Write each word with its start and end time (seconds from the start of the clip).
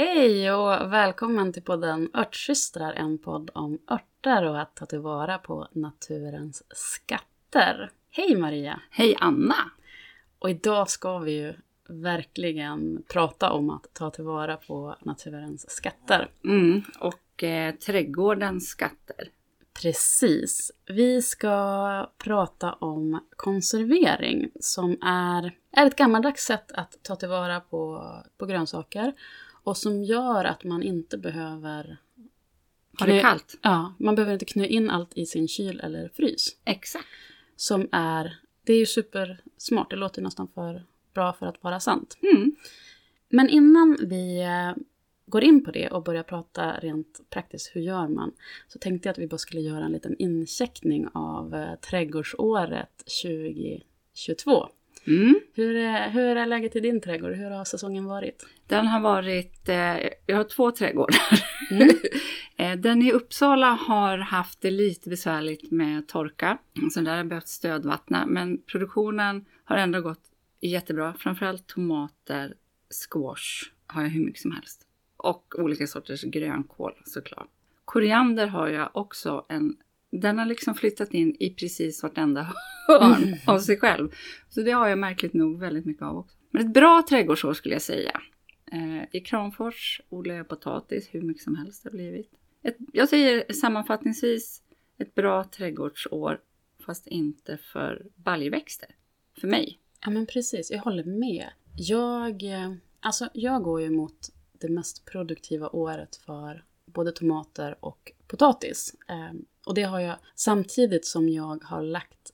Hej 0.00 0.52
och 0.52 0.92
välkommen 0.92 1.52
till 1.52 1.62
podden 1.62 2.10
Örtsystrar, 2.14 2.92
en 2.92 3.18
podd 3.18 3.50
om 3.54 3.78
örter 3.90 4.44
och 4.44 4.60
att 4.60 4.76
ta 4.76 4.86
tillvara 4.86 5.38
på 5.38 5.68
naturens 5.72 6.62
skatter. 6.70 7.90
Hej 8.10 8.36
Maria! 8.36 8.80
Hej 8.90 9.16
Anna! 9.20 9.70
Och 10.38 10.50
idag 10.50 10.90
ska 10.90 11.18
vi 11.18 11.32
ju 11.32 11.54
verkligen 11.88 13.02
prata 13.12 13.50
om 13.50 13.70
att 13.70 13.86
ta 13.92 14.10
tillvara 14.10 14.56
på 14.56 14.96
naturens 15.00 15.70
skatter. 15.70 16.30
Mm, 16.44 16.82
och 17.00 17.42
eh, 17.42 17.74
trädgårdens 17.74 18.68
skatter. 18.68 19.30
Precis. 19.82 20.72
Vi 20.86 21.22
ska 21.22 22.10
prata 22.18 22.72
om 22.72 23.20
konservering 23.36 24.50
som 24.60 24.98
är, 25.02 25.52
är 25.72 25.86
ett 25.86 25.96
gammaldags 25.96 26.44
sätt 26.44 26.72
att 26.72 26.98
ta 27.02 27.16
tillvara 27.16 27.60
på, 27.60 28.12
på 28.38 28.46
grönsaker 28.46 29.12
och 29.68 29.76
som 29.76 30.04
gör 30.04 30.44
att 30.44 30.64
man 30.64 30.82
inte 30.82 31.18
behöver... 31.18 31.96
Har 32.98 33.06
det 33.06 33.20
kallt? 33.20 33.58
Ja, 33.62 33.94
man 33.98 34.14
behöver 34.14 34.32
inte 34.32 34.44
knö 34.44 34.64
in 34.64 34.90
allt 34.90 35.18
i 35.18 35.26
sin 35.26 35.48
kyl 35.48 35.80
eller 35.80 36.08
frys. 36.08 36.56
Exakt. 36.64 37.06
Som 37.56 37.88
är... 37.92 38.38
Det 38.64 38.72
är 38.72 38.78
ju 38.78 38.86
supersmart, 38.86 39.90
det 39.90 39.96
låter 39.96 40.22
nästan 40.22 40.48
för 40.48 40.84
bra 41.14 41.32
för 41.32 41.46
att 41.46 41.62
vara 41.62 41.80
sant. 41.80 42.18
Mm. 42.22 42.56
Men 43.28 43.48
innan 43.48 43.96
vi 44.00 44.40
eh, 44.40 44.82
går 45.26 45.44
in 45.44 45.64
på 45.64 45.70
det 45.70 45.90
och 45.90 46.02
börjar 46.02 46.22
prata 46.22 46.72
rent 46.72 47.20
praktiskt, 47.30 47.76
hur 47.76 47.80
gör 47.80 48.08
man? 48.08 48.32
Så 48.68 48.78
tänkte 48.78 49.08
jag 49.08 49.12
att 49.12 49.18
vi 49.18 49.26
bara 49.26 49.38
skulle 49.38 49.60
göra 49.60 49.84
en 49.84 49.92
liten 49.92 50.16
incheckning 50.18 51.08
av 51.14 51.54
eh, 51.54 51.74
trädgårdsåret 51.74 53.04
2022. 53.22 54.68
Mm. 55.08 55.40
Hur 55.54 55.76
är, 55.76 56.10
hur 56.10 56.36
är 56.36 56.46
läget 56.46 56.76
i 56.76 56.80
din 56.80 57.00
trädgård? 57.00 57.32
Hur 57.32 57.50
har 57.50 57.64
säsongen 57.64 58.04
varit? 58.04 58.46
Den 58.66 58.86
har 58.86 59.00
varit, 59.00 59.68
eh, 59.68 59.96
jag 60.26 60.36
har 60.36 60.44
två 60.44 60.70
trädgårdar. 60.70 61.20
Mm. 61.70 61.88
Eh, 62.60 62.76
Den 62.76 63.02
i 63.02 63.12
Uppsala 63.12 63.66
har 63.66 64.18
haft 64.18 64.60
det 64.60 64.70
lite 64.70 65.10
besvärligt 65.10 65.70
med 65.70 66.08
torka. 66.08 66.58
Så 66.90 67.00
där 67.00 67.10
har 67.10 67.16
jag 67.16 67.28
behövt 67.28 67.48
stödvattna. 67.48 68.26
Men 68.26 68.62
produktionen 68.62 69.44
har 69.64 69.76
ändå 69.76 70.00
gått 70.00 70.22
jättebra. 70.60 71.14
Framförallt 71.18 71.66
tomater, 71.66 72.54
squash 72.90 73.70
har 73.86 74.02
jag 74.02 74.08
hur 74.08 74.24
mycket 74.24 74.40
som 74.40 74.52
helst. 74.52 74.86
Och 75.16 75.54
olika 75.58 75.86
sorters 75.86 76.22
grönkål 76.22 76.92
såklart. 77.04 77.48
Koriander 77.84 78.46
har 78.46 78.68
jag 78.68 78.90
också 78.92 79.46
en 79.48 79.76
den 80.10 80.38
har 80.38 80.46
liksom 80.46 80.74
flyttat 80.74 81.14
in 81.14 81.36
i 81.40 81.50
precis 81.50 82.02
vartenda 82.02 82.54
hörn 82.86 83.36
av 83.46 83.58
sig 83.58 83.78
själv. 83.78 84.14
Så 84.48 84.62
det 84.62 84.70
har 84.70 84.88
jag 84.88 84.98
märkligt 84.98 85.34
nog 85.34 85.60
väldigt 85.60 85.84
mycket 85.84 86.02
av 86.02 86.16
också. 86.16 86.36
Men 86.50 86.66
ett 86.66 86.74
bra 86.74 87.04
trädgårdsår 87.08 87.54
skulle 87.54 87.74
jag 87.74 87.82
säga. 87.82 88.20
Eh, 88.72 89.04
I 89.12 89.20
Kramfors 89.20 90.00
odlar 90.08 90.34
jag 90.34 90.48
potatis 90.48 91.08
hur 91.10 91.22
mycket 91.22 91.42
som 91.42 91.56
helst 91.56 91.84
har 91.84 91.90
blivit. 91.90 92.30
Ett, 92.62 92.76
jag 92.92 93.08
säger 93.08 93.52
sammanfattningsvis 93.52 94.62
ett 94.98 95.14
bra 95.14 95.44
trädgårdsår 95.44 96.40
fast 96.86 97.06
inte 97.06 97.58
för 97.72 98.06
baljväxter. 98.16 98.88
För 99.40 99.48
mig. 99.48 99.78
Ja 100.04 100.10
men 100.10 100.26
precis, 100.26 100.70
jag 100.70 100.78
håller 100.78 101.04
med. 101.04 101.46
Jag, 101.76 102.42
eh, 102.42 102.72
alltså, 103.00 103.28
jag 103.32 103.62
går 103.62 103.80
ju 103.80 103.90
mot 103.90 104.18
det 104.52 104.68
mest 104.68 105.04
produktiva 105.04 105.68
året 105.68 106.16
för 106.16 106.64
både 106.86 107.12
tomater 107.12 107.76
och 107.80 108.12
potatis. 108.26 108.94
Och 109.68 109.74
det 109.74 109.82
har 109.82 110.00
jag 110.00 110.16
samtidigt 110.34 111.06
som 111.06 111.28
jag 111.28 111.64
har 111.64 111.82
lagt 111.82 112.32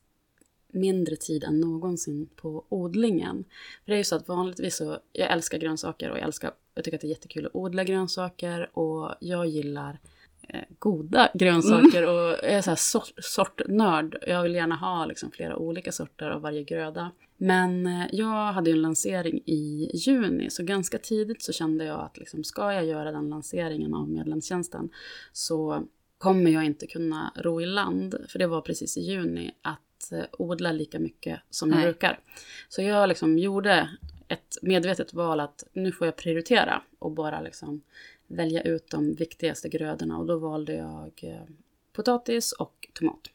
mindre 0.72 1.16
tid 1.16 1.44
än 1.44 1.60
någonsin 1.60 2.28
på 2.36 2.64
odlingen. 2.68 3.44
För 3.84 3.90
det 3.90 3.96
är 3.96 3.98
ju 3.98 4.04
så 4.04 4.16
att 4.16 4.28
vanligtvis 4.28 4.76
så, 4.76 4.98
jag 5.12 5.32
älskar 5.32 5.58
grönsaker 5.58 6.10
och 6.10 6.18
jag 6.18 6.24
älskar, 6.24 6.52
jag 6.74 6.84
tycker 6.84 6.96
att 6.96 7.00
det 7.00 7.06
är 7.06 7.08
jättekul 7.08 7.46
att 7.46 7.54
odla 7.54 7.84
grönsaker 7.84 8.78
och 8.78 9.14
jag 9.20 9.46
gillar 9.46 9.98
eh, 10.48 10.60
goda 10.78 11.30
grönsaker 11.34 12.06
och 12.06 12.14
jag 12.14 12.44
är 12.44 12.62
så 12.62 12.70
här 12.70 12.76
sort, 12.76 13.12
sortnörd. 13.16 14.16
Jag 14.26 14.42
vill 14.42 14.54
gärna 14.54 14.76
ha 14.76 15.06
liksom 15.06 15.30
flera 15.30 15.56
olika 15.56 15.92
sorter 15.92 16.30
av 16.30 16.40
varje 16.40 16.62
gröda. 16.62 17.10
Men 17.36 17.86
eh, 17.86 18.06
jag 18.12 18.52
hade 18.52 18.70
ju 18.70 18.76
en 18.76 18.82
lansering 18.82 19.42
i 19.46 19.90
juni, 19.94 20.50
så 20.50 20.62
ganska 20.62 20.98
tidigt 20.98 21.42
så 21.42 21.52
kände 21.52 21.84
jag 21.84 22.00
att 22.00 22.18
liksom, 22.18 22.44
ska 22.44 22.72
jag 22.72 22.84
göra 22.84 23.12
den 23.12 23.28
lanseringen 23.28 23.94
av 23.94 24.08
medlemstjänsten 24.08 24.90
så 25.32 25.84
kommer 26.24 26.50
jag 26.50 26.64
inte 26.64 26.86
kunna 26.86 27.32
ro 27.36 27.60
i 27.60 27.66
land, 27.66 28.16
för 28.28 28.38
det 28.38 28.46
var 28.46 28.60
precis 28.60 28.96
i 28.96 29.00
juni, 29.00 29.54
att 29.62 30.12
eh, 30.12 30.24
odla 30.32 30.72
lika 30.72 30.98
mycket 30.98 31.40
som 31.50 31.68
jag 31.68 31.76
Nej. 31.76 31.86
brukar. 31.86 32.20
Så 32.68 32.82
jag 32.82 33.08
liksom 33.08 33.38
gjorde 33.38 33.88
ett 34.28 34.58
medvetet 34.62 35.14
val 35.14 35.40
att 35.40 35.64
nu 35.72 35.92
får 35.92 36.06
jag 36.06 36.16
prioritera 36.16 36.82
och 36.98 37.10
bara 37.10 37.40
liksom 37.40 37.82
välja 38.26 38.62
ut 38.62 38.90
de 38.90 39.14
viktigaste 39.14 39.68
grödorna 39.68 40.18
och 40.18 40.26
då 40.26 40.38
valde 40.38 40.74
jag 40.74 41.12
eh, 41.22 41.42
potatis 41.92 42.52
och 42.52 42.88
tomat. 42.92 43.30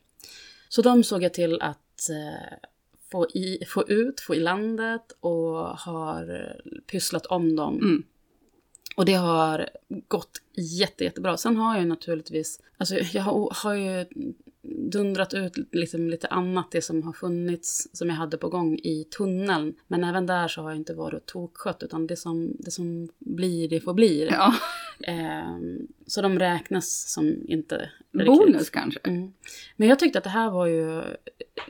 Så 0.70 0.82
de 0.82 1.04
såg 1.04 1.24
jag 1.24 1.34
till 1.34 1.62
att 1.62 2.10
eh, 2.10 2.58
få, 3.12 3.28
i, 3.28 3.64
få 3.68 3.88
ut, 3.88 4.20
få 4.20 4.36
i 4.36 4.40
landet 4.40 5.12
och 5.20 5.56
har 5.78 6.56
pysslat 6.88 7.26
om 7.26 7.56
dem. 7.56 7.76
Mm. 7.76 8.04
Och 9.00 9.06
det 9.06 9.14
har 9.14 9.70
gått 10.08 10.42
jätte, 10.54 11.04
jättebra. 11.04 11.38
Sen 11.38 11.58
har 11.58 11.78
jag 11.78 11.88
naturligtvis, 11.88 12.62
alltså 12.78 12.96
jag 12.96 13.24
har, 13.24 13.52
har 13.64 13.74
ju 13.74 14.06
dundrat 14.92 15.34
ut 15.34 15.54
liksom 15.72 16.10
lite 16.10 16.28
annat, 16.28 16.72
det 16.72 16.82
som 16.82 17.04
har 17.04 17.14
funnits, 17.14 17.90
som 17.94 18.10
jag 18.10 18.16
hade 18.16 18.38
på 18.38 18.50
gång 18.50 18.80
i 18.84 19.04
tunneln. 19.04 19.74
Men 19.88 20.04
även 20.04 20.26
där 20.26 20.48
så 20.48 20.62
har 20.62 20.70
jag 20.70 20.78
inte 20.78 20.94
varit 20.94 21.26
tokkött, 21.26 21.84
utan 21.84 22.08
det 22.08 22.16
som, 22.16 22.56
det 22.60 22.72
som 22.72 23.10
blir, 23.20 23.70
det 23.70 23.80
får 23.80 23.94
bli. 23.94 24.28
Ja. 24.32 24.54
Ehm, 25.04 25.88
så 26.08 26.22
de 26.22 26.40
räknas 26.40 27.14
som 27.14 27.36
inte 27.48 27.90
Bonus 28.12 28.48
riktigt. 28.48 28.72
kanske. 28.72 29.00
Mm. 29.04 29.34
Men 29.76 29.88
jag 29.88 30.00
tyckte 30.00 30.18
att 30.18 30.24
det 30.24 30.30
här 30.30 30.52
var 30.52 30.66
ju... 30.66 31.04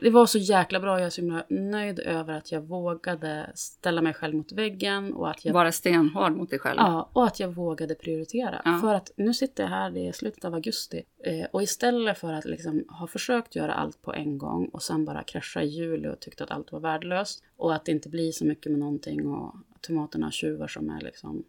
Det 0.02 0.10
var 0.10 0.26
så 0.26 0.38
jäkla 0.38 0.80
bra. 0.80 0.98
Jag 0.98 1.06
är 1.06 1.10
så 1.10 1.20
himla 1.20 1.44
nöjd 1.48 1.98
över 1.98 2.34
att 2.34 2.52
jag 2.52 2.60
vågade 2.60 3.50
ställa 3.54 4.02
mig 4.02 4.14
själv 4.14 4.34
mot 4.34 4.52
väggen 4.52 5.12
och 5.12 5.30
att 5.30 5.44
jag, 5.44 5.52
Vara 5.52 5.72
stenhård 5.72 6.32
mot 6.32 6.50
dig 6.50 6.58
själv. 6.58 6.76
ja, 6.78 7.10
och 7.12 7.26
att 7.26 7.40
jag 7.40 7.48
vågade 7.48 7.94
prioritera. 7.94 8.62
Ja. 8.64 8.78
För 8.82 8.94
att 8.94 9.10
nu 9.16 9.34
sitter 9.34 9.62
jag 9.62 9.70
här, 9.70 9.90
det 9.90 10.08
är 10.08 10.12
slutet 10.12 10.44
av 10.44 10.54
augusti. 10.54 11.02
Eh, 11.24 11.46
och 11.52 11.62
istället 11.62 12.18
för 12.18 12.32
att 12.32 12.44
liksom 12.44 12.84
ha 12.88 13.06
försökt 13.06 13.56
göra 13.56 13.74
allt 13.74 14.02
på 14.02 14.14
en 14.14 14.38
gång 14.38 14.68
och 14.68 14.82
sen 14.82 15.04
bara 15.04 15.22
krascha 15.22 15.62
i 15.62 15.66
juli 15.66 16.08
och 16.08 16.20
tyckte 16.20 16.44
att 16.44 16.50
allt 16.50 16.72
var 16.72 16.80
värdelöst. 16.80 17.42
Och 17.56 17.74
att 17.74 17.84
det 17.84 17.92
inte 17.92 18.08
blir 18.08 18.32
så 18.32 18.44
mycket 18.44 18.72
med 18.72 18.80
någonting 18.80 19.26
och 19.26 19.54
tomaterna 19.80 20.30
tjuvar 20.30 20.68
som 20.68 20.90
är 20.90 21.00
liksom 21.00 21.44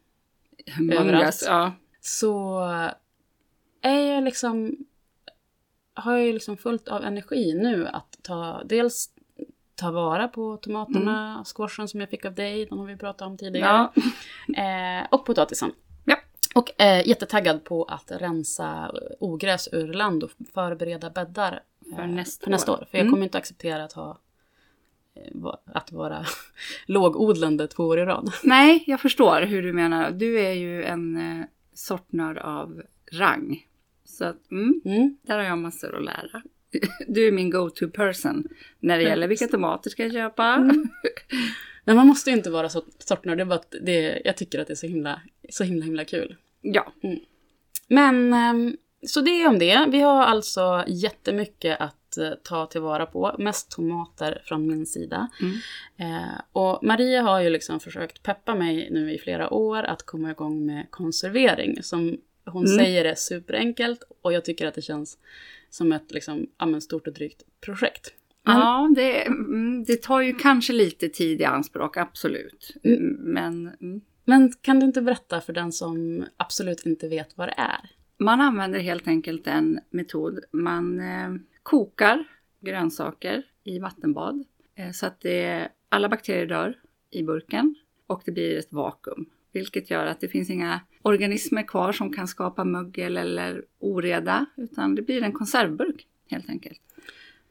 Humongous, 0.78 1.02
överallt. 1.02 1.44
Ja. 1.48 1.72
så 2.02 2.60
är 3.82 4.14
jag 4.14 4.24
liksom, 4.24 4.78
har 5.94 6.14
jag 6.18 6.26
ju 6.26 6.34
liksom 6.34 6.58
fullt 6.58 6.88
av 6.88 7.04
energi 7.04 7.54
nu 7.54 7.88
att 7.88 8.18
ta, 8.22 8.62
dels 8.66 9.10
ta 9.76 9.92
vara 9.92 10.28
på 10.28 10.58
tomaterna, 10.58 11.44
squashen 11.56 11.88
som 11.88 12.00
jag 12.00 12.10
fick 12.10 12.26
av 12.26 12.34
dig, 12.36 12.66
den 12.66 12.80
har 12.80 12.86
vi 12.86 12.98
pratat 12.98 13.28
om 13.28 13.38
tidigare, 13.38 13.88
Ja. 14.56 14.62
eh, 15.02 15.08
och 15.12 15.26
potatisen. 15.26 15.72
Ja. 16.06 16.16
Och 16.56 16.82
eh, 16.82 17.08
jättetaggad 17.08 17.64
på 17.64 17.84
att 17.84 18.12
rensa 18.12 18.92
ogräs 19.20 19.70
ur 19.72 19.94
land 19.94 20.24
och 20.24 20.32
förbereda 20.54 21.10
bäddar 21.10 21.64
eh, 21.92 21.96
För 21.96 22.08
nästa 22.08 22.44
för 22.44 22.52
nästa 22.52 22.72
år. 22.72 22.78
år. 22.78 22.88
För 22.92 22.98
jag 22.98 23.02
Mm. 23.06 23.12
kommer 23.14 23.24
inte 23.24 23.38
acceptera 23.38 23.84
att 23.84 23.94
ha 23.94 24.20
eh, 25.16 25.54
att 25.66 25.92
vara 25.92 26.26
lågodlande 26.86 27.68
två 27.68 27.84
år 27.84 28.00
i 28.00 28.06
rad. 28.06 28.32
Nej, 28.44 28.84
jag 28.88 29.02
förstår 29.02 29.42
hur 29.42 29.64
du 29.64 29.74
menar. 29.74 30.12
Du 30.12 30.40
är 30.40 30.54
ju 30.54 30.84
en 30.84 31.18
eh, 31.40 31.46
sortnörd 31.74 32.38
av 32.38 32.82
rang. 33.12 33.66
Så 34.12 34.26
att, 34.26 34.52
mm, 34.52 34.82
Mm. 34.86 35.18
där 35.22 35.38
har 35.38 35.46
jag 35.46 35.58
massor 35.58 35.96
att 35.98 36.04
lära. 36.04 36.42
Du 37.08 37.28
är 37.28 37.32
min 37.32 37.50
go-to 37.50 37.88
person 37.90 38.48
när 38.80 38.98
det 38.98 39.04
gäller 39.04 39.28
vilka 39.28 39.48
tomater 39.48 39.90
ska 39.90 40.04
jag 40.04 40.12
köpa. 40.12 40.54
Mm. 40.54 40.90
Men 41.86 41.96
man 41.96 42.08
måste 42.08 42.30
ju 42.30 42.36
inte 42.36 42.50
vara 42.50 42.70
så 42.70 42.84
sortnörd, 43.00 43.38
det 43.38 43.44
är 43.44 43.46
bara 43.46 43.60
att 43.60 43.76
det, 43.82 44.22
jag 44.26 44.38
tycker 44.38 44.60
att 44.60 44.68
det 44.68 44.74
är 44.74 44.76
så 44.76 44.88
himla, 44.88 45.22
så 45.50 45.64
himla, 45.64 45.86
himla 45.86 46.06
kul. 46.06 46.36
Ja, 46.62 46.94
Men, 47.88 48.34
ehm, 48.34 48.78
så 49.08 49.22
det 49.22 49.32
är 49.42 49.48
om 49.48 49.60
det. 49.60 49.88
Vi 49.90 50.02
har 50.02 50.24
alltså 50.24 50.84
jättemycket 50.88 51.82
att 51.82 52.18
eh, 52.18 52.30
ta 52.44 52.66
tillvara 52.66 53.06
på. 53.06 53.36
Mest 53.40 53.72
tomater 53.72 54.42
från 54.46 54.68
min 54.68 54.86
sida. 54.86 55.28
Mm. 55.42 55.56
Eh, 55.98 56.42
och 56.52 56.84
Maria 56.84 57.22
har 57.22 57.42
ju 57.42 57.50
liksom 57.50 57.80
försökt 57.80 58.24
peppa 58.24 58.56
mig 58.56 58.90
nu 58.92 59.14
i 59.14 59.18
flera 59.18 59.54
år 59.54 59.84
att 59.84 60.04
komma 60.04 60.32
igång 60.32 60.66
med 60.66 60.88
konservering. 60.90 61.84
Som 61.84 62.18
hon 62.52 62.66
Mm. 62.66 62.78
säger 62.78 63.06
är 63.06 63.16
superenkelt 63.16 64.04
och 64.22 64.34
jag 64.34 64.46
tycker 64.46 64.68
att 64.68 64.74
det 64.74 64.82
känns 64.82 65.18
som 65.70 65.92
ett 65.92 66.12
liksom, 66.12 66.48
stort 66.82 67.08
och 67.08 67.14
drygt 67.14 67.44
projekt. 67.62 68.14
Men- 68.44 68.58
ja 68.58 68.92
det, 68.96 69.22
mm, 69.28 69.84
det 69.84 70.02
tar 70.02 70.22
ju 70.22 70.34
kanske 70.34 70.74
lite 70.74 71.10
tid 71.10 71.42
i 71.42 71.44
anspråk, 71.46 71.98
absolut. 71.98 72.76
Mm. 72.84 73.00
Men 73.20 73.72
mm, 73.82 74.02
Men 74.26 74.54
kan 74.62 74.80
du 74.80 74.86
inte 74.86 75.02
berätta 75.02 75.42
för 75.42 75.54
den 75.54 75.72
som 75.72 76.26
absolut 76.38 76.86
inte 76.86 77.08
vet 77.08 77.38
vad 77.38 77.48
det 77.48 77.56
är? 77.58 77.90
man 78.18 78.42
använder 78.42 78.80
helt 78.80 79.08
enkelt 79.08 79.48
en 79.48 79.80
metod. 79.90 80.40
Man 80.52 81.00
eh, 81.00 81.36
kokar 81.64 82.24
grönsaker 82.60 83.44
i 83.64 83.80
vattenbad 83.80 84.44
eh, 84.76 84.92
så 84.92 85.06
att 85.06 85.22
det, 85.22 85.70
alla 85.90 86.10
bakterier 86.10 86.46
dör 86.46 86.80
i 87.12 87.24
burken 87.24 87.76
och 88.08 88.22
det 88.26 88.32
blir 88.32 88.58
ett 88.58 88.72
vakuum. 88.74 89.26
Vilket 89.52 89.90
gör 89.92 90.06
att 90.06 90.20
det 90.20 90.28
finns 90.28 90.50
inga 90.50 90.80
organismer 91.02 91.68
kvar 91.68 91.92
som 91.92 92.14
kan 92.14 92.28
skapa 92.28 92.64
mögel 92.64 93.18
eller 93.18 93.62
oreda, 93.80 94.46
utan 94.58 94.96
det 94.96 95.02
blir 95.02 95.24
en 95.24 95.32
konservburk 95.32 96.08
helt 96.30 96.50
enkelt. 96.50 96.80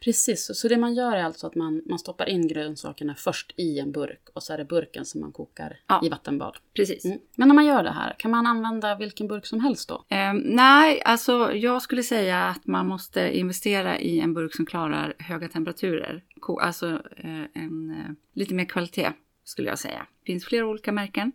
Precis, 0.05 0.51
så 0.55 0.69
det 0.69 0.77
man 0.77 0.95
gör 0.95 1.17
är 1.17 1.25
alltså 1.25 1.47
att 1.47 1.55
man, 1.55 1.83
man 1.87 1.99
stoppar 1.99 2.29
in 2.29 2.49
grönsakerna 2.49 3.15
först 3.15 3.55
i 3.57 3.79
en 3.79 3.93
burk 3.93 4.21
och 4.35 4.43
så 4.43 4.53
är 4.53 4.59
det 4.59 4.65
burken 4.65 5.05
som 5.05 5.21
man 5.21 5.33
kokar 5.33 5.77
Ja. 5.87 6.01
i 6.05 6.09
vattenbad. 6.09 6.57
Precis. 6.77 7.05
Mm. 7.05 7.19
Men 7.37 7.49
när 7.49 7.55
man 7.55 7.67
gör 7.67 7.83
det 7.85 7.91
här, 7.91 8.15
kan 8.19 8.31
man 8.31 8.47
använda 8.47 8.95
vilken 8.97 9.29
burk 9.29 9.47
som 9.47 9.61
helst 9.61 9.89
då? 9.89 10.05
Eh, 10.09 10.33
nej, 10.45 11.03
alltså 11.05 11.53
jag 11.55 11.83
skulle 11.83 12.03
säga 12.03 12.39
att 12.45 12.67
man 12.67 12.87
måste 12.87 13.39
investera 13.39 13.99
i 13.99 14.21
en 14.21 14.35
burk 14.35 14.55
som 14.57 14.67
klarar 14.67 15.15
höga 15.19 15.49
temperaturer. 15.49 16.25
Ko- 16.41 16.59
Alltså 16.59 16.89
eh, 17.17 17.41
en 17.55 17.91
eh, 17.91 18.13
lite 18.35 18.55
mer 18.55 18.65
kvalitet 18.65 19.13
skulle 19.45 19.69
jag 19.69 19.79
säga. 19.79 20.07
Det 20.21 20.27
finns 20.33 20.45
flera 20.45 20.67
olika 20.67 20.93
märken 20.93 21.33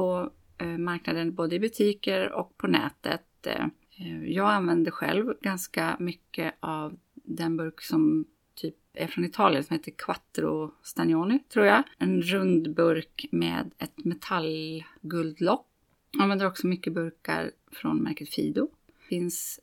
på 0.00 0.30
eh, 0.58 0.78
marknaden, 0.78 1.34
både 1.34 1.56
i 1.56 1.60
butiker 1.60 2.32
och 2.32 2.58
på 2.58 2.66
nätet. 2.66 3.46
Eh, 3.46 3.64
eh, 3.98 4.24
jag 4.24 4.50
använder 4.50 4.90
själv 4.90 5.34
ganska 5.40 5.96
mycket 5.98 6.54
av 6.60 6.98
den 7.14 7.56
burk 7.56 7.82
som 7.82 8.24
typ 8.54 8.74
är 8.94 9.06
från 9.06 9.24
Italien 9.24 9.64
som 9.64 9.76
heter 9.76 9.90
Quattro 9.90 10.74
Stagnoni, 10.82 11.38
tror 11.38 11.66
jag. 11.66 11.82
En 11.98 12.22
rund 12.22 12.74
burk 12.74 13.26
med 13.30 13.70
ett 13.78 14.04
metallguldlock. 14.04 15.66
Jag 16.12 16.22
använder 16.22 16.46
också 16.46 16.66
mycket 16.66 16.92
burkar 16.92 17.50
från 17.72 18.02
märket 18.02 18.28
Fido. 18.28 18.68
Det 18.86 19.08
finns 19.08 19.60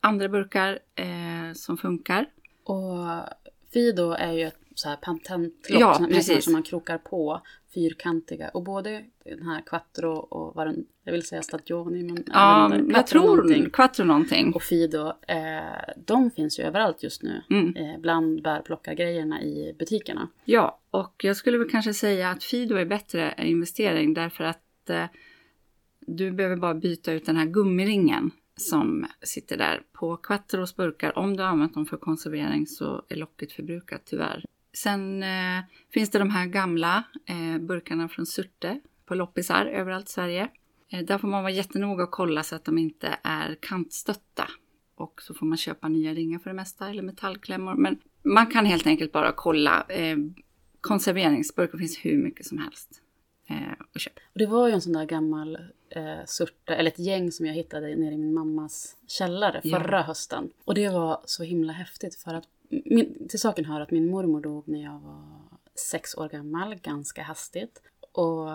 andra 0.00 0.28
burkar 0.28 0.78
eh, 0.94 1.52
som 1.54 1.76
funkar. 1.76 2.26
Och 2.64 3.06
Fido 3.72 4.10
är 4.10 4.32
ju 4.32 4.42
ett 4.46 4.59
så 4.74 4.88
här 4.88 4.96
patentlock 4.96 5.80
Ja, 5.80 5.94
som, 5.94 6.02
med 6.02 6.12
precis. 6.12 6.26
sådana 6.26 6.42
som 6.42 6.52
man 6.52 6.62
krokar 6.62 6.98
på, 6.98 7.40
fyrkantiga. 7.74 8.48
Och 8.48 8.62
både 8.62 9.04
den 9.24 9.42
här 9.42 9.60
Quattro 9.60 10.10
och 10.12 10.54
vad 10.56 10.66
den, 10.66 10.84
jag 11.04 11.12
vill 11.12 11.26
säga 11.26 11.42
Stagioni, 11.42 12.02
men 12.02 12.24
Ja, 12.26 12.76
inte, 12.76 12.92
jag 12.94 13.06
tror 13.06 13.36
någonting. 13.36 13.70
Quattro 13.70 14.04
någonting. 14.04 14.52
Och 14.54 14.62
Fido, 14.62 15.12
eh, 15.28 15.94
de 16.06 16.30
finns 16.30 16.58
ju 16.58 16.64
överallt 16.64 17.02
just 17.02 17.22
nu. 17.22 17.42
Mm. 17.50 17.76
Eh, 17.76 18.00
bland 18.00 18.42
bärplockargrejerna 18.42 19.42
i 19.42 19.74
butikerna. 19.78 20.28
Ja, 20.44 20.80
och 20.90 21.24
jag 21.24 21.36
skulle 21.36 21.58
väl 21.58 21.70
kanske 21.70 21.94
säga 21.94 22.30
att 22.30 22.44
Fido 22.44 22.76
är 22.76 22.84
bättre 22.84 23.34
investering 23.38 24.14
därför 24.14 24.44
att 24.44 24.90
eh, 24.90 25.04
du 26.00 26.32
behöver 26.32 26.56
bara 26.56 26.74
byta 26.74 27.12
ut 27.12 27.26
den 27.26 27.36
här 27.36 27.46
gummiringen 27.46 28.30
som 28.56 29.06
sitter 29.22 29.56
där 29.56 29.82
på 29.92 30.16
Quattros 30.16 30.76
burkar. 30.76 31.18
Om 31.18 31.36
du 31.36 31.42
har 31.42 31.50
använt 31.50 31.74
dem 31.74 31.86
för 31.86 31.96
konservering 31.96 32.66
så 32.66 33.04
är 33.08 33.16
locket 33.16 33.52
förbrukat 33.52 34.02
tyvärr. 34.04 34.44
Sen 34.72 35.22
eh, 35.22 35.60
finns 35.94 36.10
det 36.10 36.18
de 36.18 36.30
här 36.30 36.46
gamla 36.46 37.04
eh, 37.26 37.58
burkarna 37.60 38.08
från 38.08 38.26
Surte 38.26 38.80
på 39.06 39.14
loppisar 39.14 39.66
överallt 39.66 40.08
i 40.08 40.12
Sverige. 40.12 40.48
Eh, 40.88 41.04
där 41.04 41.18
får 41.18 41.28
man 41.28 41.42
vara 41.42 41.52
jättenoga 41.52 42.04
och 42.04 42.10
kolla 42.10 42.42
så 42.42 42.56
att 42.56 42.64
de 42.64 42.78
inte 42.78 43.18
är 43.22 43.56
kantstötta. 43.60 44.48
Och 44.94 45.22
så 45.22 45.34
får 45.34 45.46
man 45.46 45.58
köpa 45.58 45.88
nya 45.88 46.14
ringar 46.14 46.38
för 46.38 46.50
det 46.50 46.56
mesta 46.56 46.88
eller 46.90 47.02
metallklämmor. 47.02 47.74
Men 47.74 47.98
man 48.22 48.46
kan 48.46 48.66
helt 48.66 48.86
enkelt 48.86 49.12
bara 49.12 49.32
kolla. 49.32 49.86
Eh, 49.88 50.16
konserveringsburkar 50.80 51.78
finns 51.78 51.98
hur 52.04 52.18
mycket 52.18 52.46
som 52.46 52.58
helst. 52.58 53.02
Eh, 53.48 53.56
och 53.94 54.00
köpa. 54.00 54.20
Och 54.32 54.38
det 54.38 54.46
var 54.46 54.68
ju 54.68 54.74
en 54.74 54.80
sån 54.80 54.92
där 54.92 55.04
gammal 55.04 55.54
eh, 55.90 56.24
surte, 56.26 56.74
eller 56.74 56.90
ett 56.90 56.98
gäng 56.98 57.32
som 57.32 57.46
jag 57.46 57.54
hittade 57.54 57.96
nere 57.96 58.14
i 58.14 58.18
min 58.18 58.34
mammas 58.34 58.96
källare 59.06 59.60
Ja. 59.64 59.78
förra 59.80 60.02
hösten. 60.02 60.50
Och 60.64 60.74
det 60.74 60.88
var 60.88 61.20
så 61.24 61.42
himla 61.42 61.72
häftigt 61.72 62.14
för 62.14 62.34
att, 62.34 62.44
min, 62.70 63.28
till 63.28 63.40
saken 63.40 63.64
hör 63.64 63.80
att 63.80 63.90
min 63.90 64.10
mormor 64.10 64.40
dog 64.40 64.68
när 64.68 64.82
jag 64.82 65.00
var 65.00 65.22
sex 65.74 66.14
år 66.14 66.28
gammal, 66.28 66.74
ganska 66.74 67.22
hastigt. 67.22 67.82
Och 68.12 68.48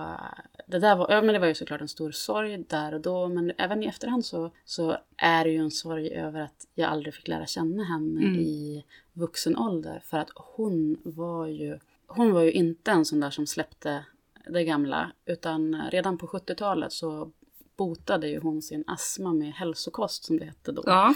det 0.67 0.79
där 0.79 0.95
var, 0.95 1.11
ja, 1.11 1.21
men 1.21 1.33
det 1.33 1.39
var 1.39 1.47
ju 1.47 1.55
såklart 1.55 1.81
en 1.81 1.87
stor 1.87 2.11
sorg 2.11 2.57
där 2.57 2.93
och 2.93 3.01
då, 3.01 3.27
men 3.27 3.51
även 3.57 3.83
i 3.83 3.85
efterhand 3.85 4.25
så, 4.25 4.51
så 4.65 4.97
är 5.17 5.43
det 5.45 5.51
ju 5.51 5.57
en 5.57 5.71
sorg 5.71 6.09
över 6.13 6.41
att 6.41 6.67
jag 6.75 6.89
aldrig 6.89 7.13
fick 7.13 7.27
lära 7.27 7.45
känna 7.45 7.83
henne 7.83 8.21
Mm. 8.21 8.39
i 8.39 8.85
vuxen 9.13 9.57
ålder. 9.57 10.01
För 10.05 10.17
att 10.17 10.29
hon 10.35 10.97
var 11.03 11.47
ju, 11.47 11.79
hon 12.07 12.33
var 12.33 12.41
ju 12.41 12.51
inte 12.51 12.91
en 12.91 13.05
sån 13.05 13.19
där 13.19 13.29
som 13.29 13.47
släppte 13.47 14.05
det 14.47 14.63
gamla, 14.63 15.11
utan 15.25 15.81
redan 15.91 16.17
på 16.17 16.27
70-talet 16.27 16.91
så 16.91 17.31
botade 17.77 18.27
ju 18.27 18.39
hon 18.39 18.61
sin 18.61 18.83
astma 18.87 19.33
med 19.33 19.53
hälsokost 19.53 20.23
som 20.23 20.39
det 20.39 20.45
hette 20.45 20.71
då. 20.71 20.83
Ja, 20.85 21.13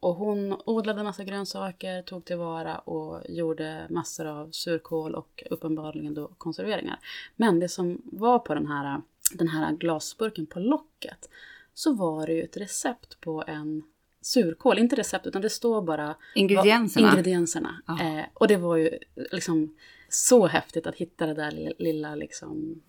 Och 0.00 0.14
hon 0.14 0.56
odlade 0.66 1.02
massa 1.02 1.24
grönsaker, 1.24 2.02
tog 2.02 2.24
tillvara 2.24 2.78
och 2.78 3.20
gjorde 3.28 3.86
massor 3.90 4.26
av 4.26 4.50
surkål 4.50 5.14
och 5.14 5.42
uppenbarligen 5.50 6.14
då 6.14 6.28
konserveringar. 6.38 6.98
Men 7.36 7.60
det 7.60 7.68
som 7.68 8.02
var 8.04 8.38
på 8.38 8.54
den 8.54 8.66
här, 8.66 9.02
den 9.32 9.48
här 9.48 9.72
glasburken 9.72 10.46
på 10.46 10.60
locket 10.60 11.28
så 11.74 11.92
var 11.94 12.26
det 12.26 12.32
ju 12.32 12.42
ett 12.42 12.56
recept 12.56 13.20
på 13.20 13.44
en 13.46 13.82
surkål. 14.20 14.78
Inte 14.78 14.96
recept 14.96 15.26
utan 15.26 15.42
det 15.42 15.50
står 15.50 15.82
bara 15.82 16.14
ingredienserna. 16.34 17.06
vad- 17.06 17.12
ingredienserna. 17.18 17.82
Ja. 17.86 18.00
Eh, 18.02 18.24
och 18.34 18.48
det 18.48 18.56
var 18.56 18.76
ju 18.76 18.98
liksom 19.32 19.76
så 20.08 20.46
häftigt 20.46 20.86
att 20.86 20.94
hitta 20.94 21.26
det 21.26 21.34
där 21.34 21.50
li- 21.50 21.74
lilla 21.78 22.14
liksom, 22.14 22.82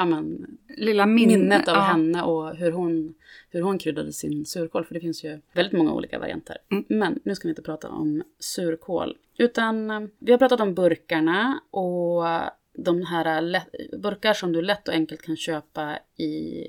ja 0.00 0.06
men, 0.06 0.58
Lilla 0.76 1.06
minne. 1.06 1.36
minnet 1.36 1.68
av 1.68 1.74
ja. 1.74 1.80
henne 1.80 2.22
och 2.22 2.56
hur 2.56 2.72
hon, 2.72 3.14
hur 3.50 3.62
hon 3.62 3.78
kryddade 3.78 4.12
sin 4.12 4.46
surkål. 4.46 4.84
För 4.84 4.94
det 4.94 5.00
finns 5.00 5.24
ju 5.24 5.40
väldigt 5.52 5.78
många 5.78 5.92
olika 5.92 6.18
varianter. 6.18 6.56
Mm. 6.70 6.84
Men 6.88 7.20
nu 7.24 7.34
ska 7.34 7.48
vi 7.48 7.50
inte 7.50 7.62
prata 7.62 7.88
om 7.88 8.22
surkål. 8.38 9.16
Utan 9.38 9.90
eh, 9.90 10.00
vi 10.18 10.32
har 10.32 10.38
pratat 10.38 10.60
om 10.60 10.74
burkarna 10.74 11.60
och 11.70 12.24
de 12.72 13.02
här 13.02 13.40
lätt, 13.40 13.68
burkar 14.02 14.34
som 14.34 14.52
du 14.52 14.62
lätt 14.62 14.88
och 14.88 14.94
enkelt 14.94 15.22
kan 15.22 15.36
köpa 15.36 15.98
i 16.16 16.64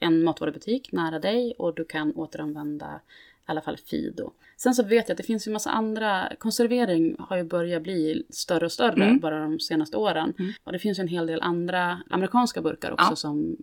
en 0.00 0.24
matvarubutik 0.24 0.92
nära 0.92 1.18
dig 1.18 1.54
och 1.58 1.74
du 1.74 1.84
kan 1.84 2.12
återanvända 2.12 3.00
i 3.48 3.50
alla 3.50 3.60
fall 3.60 3.76
Fido. 3.76 4.32
Sen 4.56 4.74
så 4.74 4.82
vet 4.82 5.08
jag 5.08 5.14
att 5.14 5.18
det 5.18 5.22
finns 5.22 5.48
ju 5.48 5.52
massa 5.52 5.70
andra, 5.70 6.32
konservering 6.38 7.16
har 7.18 7.36
ju 7.36 7.44
börjat 7.44 7.82
bli 7.82 8.22
större 8.30 8.64
och 8.64 8.72
större 8.72 9.04
Mm. 9.04 9.18
bara 9.18 9.40
de 9.40 9.60
senaste 9.60 9.96
åren. 9.96 10.32
Mm. 10.38 10.52
Och 10.64 10.72
det 10.72 10.78
finns 10.78 10.98
ju 10.98 11.00
en 11.00 11.08
hel 11.08 11.26
del 11.26 11.42
andra 11.42 12.00
amerikanska 12.10 12.62
burkar 12.62 12.92
också 12.92 13.06
Ja. 13.10 13.16
som 13.16 13.56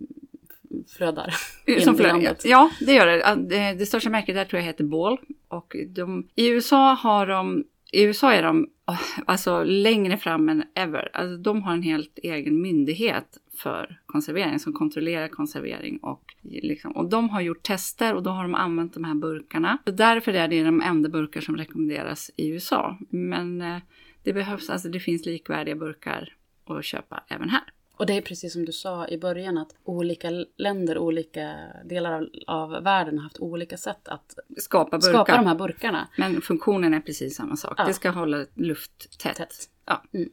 flödar 0.88 1.34
Som 1.80 1.96
flödar. 1.96 2.36
Ja, 2.44 2.70
det 2.80 2.92
gör 2.92 3.06
det. 3.06 3.18
Ja, 3.18 3.34
Det, 3.78 3.86
största 3.86 4.10
märket 4.10 4.34
där 4.34 4.44
tror 4.44 4.58
jag 4.60 4.66
heter 4.66 4.84
Ball. 4.84 5.18
Och 5.48 5.76
de, 5.88 6.28
i 6.34 6.48
USA 6.48 6.92
har 6.94 7.26
de, 7.26 7.64
i 7.92 8.02
USA 8.02 8.32
är 8.32 8.42
de 8.42 8.70
åh, 8.86 9.00
alltså 9.26 9.62
längre 9.64 10.16
fram 10.16 10.48
än 10.48 10.64
ever. 10.74 11.10
Alltså 11.12 11.36
de 11.36 11.62
har 11.62 11.72
en 11.72 11.82
helt 11.82 12.18
egen 12.22 12.62
myndighet 12.62 13.38
för 13.58 14.00
konservering 14.06 14.58
som 14.58 14.72
kontrollerar 14.72 15.28
konservering 15.28 15.98
och 15.98 16.34
liksom, 16.42 16.92
och 16.92 17.08
de 17.08 17.28
har 17.28 17.40
gjort 17.40 17.62
tester 17.62 18.14
och 18.14 18.22
då 18.22 18.30
har 18.30 18.42
de 18.42 18.54
använt 18.54 18.94
de 18.94 19.04
här 19.04 19.14
burkarna. 19.14 19.78
Så 19.84 19.90
därför 19.90 20.32
är 20.32 20.48
det 20.48 20.64
de 20.64 20.82
enda 20.82 21.08
burkar 21.08 21.40
som 21.40 21.56
rekommenderas 21.56 22.30
i 22.36 22.48
USA. 22.48 22.98
Men 23.10 23.60
eh, 23.60 23.78
det 24.22 24.32
behövs, 24.32 24.70
alltså 24.70 24.88
det 24.88 25.00
finns 25.00 25.26
likvärdiga 25.26 25.74
burkar 25.76 26.36
att 26.66 26.84
köpa 26.84 27.24
även 27.28 27.48
här. 27.48 27.62
Och 27.96 28.06
det 28.06 28.12
är 28.12 28.20
precis 28.20 28.52
som 28.52 28.64
du 28.64 28.72
sa 28.72 29.08
i 29.08 29.18
början 29.18 29.58
att 29.58 29.74
olika 29.84 30.30
länder, 30.56 30.98
olika 30.98 31.54
delar 31.84 32.12
av, 32.12 32.28
av 32.46 32.82
världen 32.82 33.18
har 33.18 33.22
haft 33.22 33.38
olika 33.38 33.76
sätt 33.76 34.08
att 34.08 34.38
Skapa 34.56 34.98
burkar. 34.98 35.12
skapa 35.12 35.36
de 35.36 35.46
här 35.46 35.54
burkarna. 35.54 36.08
Men 36.18 36.40
funktionen 36.40 36.94
är 36.94 37.00
precis 37.00 37.36
samma 37.36 37.56
sak. 37.56 37.74
Ja. 37.76 37.84
Det 37.84 37.94
ska 37.94 38.10
hålla 38.10 38.46
luft 38.54 39.18
tätt. 39.18 39.36
Tätt. 39.36 39.54
Ja. 39.86 40.02
Mm. 40.12 40.28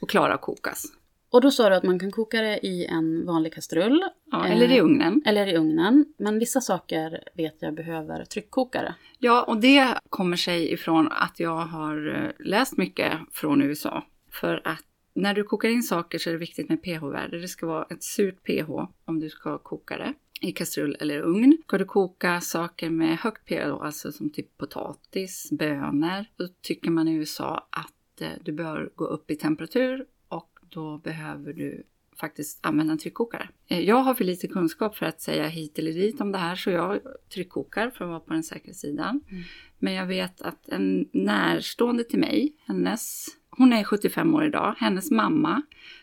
Och 0.00 0.10
klara 0.10 0.34
att 0.34 0.40
kokas. 0.40 0.84
Och 1.34 1.40
då 1.40 1.50
sa 1.50 1.68
du 1.68 1.74
att 1.74 1.82
man 1.82 1.98
kan 1.98 2.10
koka 2.10 2.40
det 2.40 2.66
i 2.66 2.86
en 2.86 3.26
vanlig 3.26 3.52
kastrull. 3.52 4.04
Ja, 4.30 4.46
Eh, 4.46 4.52
eller 4.52 4.72
i 4.72 4.80
ugnen. 4.80 5.22
Eller 5.26 5.46
i 5.46 5.56
ugnen. 5.56 6.04
Men 6.16 6.38
vissa 6.38 6.60
saker 6.60 7.24
vet 7.34 7.56
jag 7.58 7.74
behöver 7.74 8.24
tryckkokare. 8.24 8.94
Ja, 9.18 9.42
och 9.42 9.56
det 9.56 9.98
kommer 10.10 10.36
sig 10.36 10.72
ifrån 10.72 11.08
att 11.10 11.40
jag 11.40 11.56
har 11.56 12.24
eh, 12.24 12.46
läst 12.46 12.76
mycket 12.76 13.12
från 13.32 13.62
USA. 13.62 14.04
För 14.30 14.60
att 14.64 14.84
när 15.14 15.34
du 15.34 15.44
kokar 15.44 15.68
in 15.68 15.82
saker 15.82 16.18
så 16.18 16.30
är 16.30 16.32
det 16.32 16.38
viktigt 16.38 16.68
med 16.68 16.82
pH-värde. 16.82 17.40
Det 17.40 17.48
ska 17.48 17.66
vara 17.66 17.86
ett 17.90 18.02
surt 18.02 18.44
pH 18.44 18.70
om 19.04 19.20
du 19.20 19.28
ska 19.28 19.58
koka 19.58 19.96
det 19.96 20.14
i 20.40 20.52
kastrull 20.52 20.96
eller 21.00 21.20
ugn. 21.20 21.58
Ska 21.66 21.78
du 21.78 21.84
koka 21.84 22.40
saker 22.40 22.90
med 22.90 23.18
högt 23.18 23.48
pH, 23.48 23.82
alltså 23.82 24.12
som 24.12 24.30
typ 24.30 24.58
potatis, 24.58 25.48
bönor, 25.50 26.24
då 26.36 26.48
tycker 26.62 26.90
man 26.90 27.08
i 27.08 27.14
USA 27.14 27.68
att 27.70 28.20
eh, 28.20 28.28
du 28.44 28.52
bör 28.52 28.90
gå 28.94 29.04
upp 29.04 29.30
i 29.30 29.36
temperatur 29.36 30.06
då 30.74 30.98
behöver 30.98 31.52
du 31.52 31.82
faktiskt 32.16 32.66
använda 32.66 32.92
en 32.92 32.98
tryckkokare. 32.98 33.48
Eh, 33.66 33.80
Jag 33.80 33.96
har 33.96 34.14
för 34.14 34.24
lite 34.24 34.48
kunskap 34.48 34.96
för 34.96 35.06
att 35.06 35.20
säga 35.20 35.46
hit 35.46 35.78
eller 35.78 35.92
dit 35.92 36.20
om 36.20 36.32
det 36.32 36.38
här 36.38 36.56
så 36.56 36.70
jag 36.70 37.00
tryckkokar 37.34 37.90
för 37.90 38.04
att 38.04 38.08
vara 38.10 38.20
på 38.20 38.32
den 38.32 38.42
säkra 38.42 38.72
sidan. 38.72 39.20
Mm. 39.30 39.42
Men 39.78 39.92
jag 39.92 40.06
vet 40.06 40.42
att 40.42 40.68
en 40.68 41.08
närstående 41.12 42.04
till 42.04 42.18
mig, 42.18 42.52
hennes, 42.66 43.26
hon 43.50 43.72
är 43.72 43.84
75 43.84 44.34
år 44.34 44.44
idag, 44.44 44.74
hennes 44.78 45.10
mamma 45.10 45.62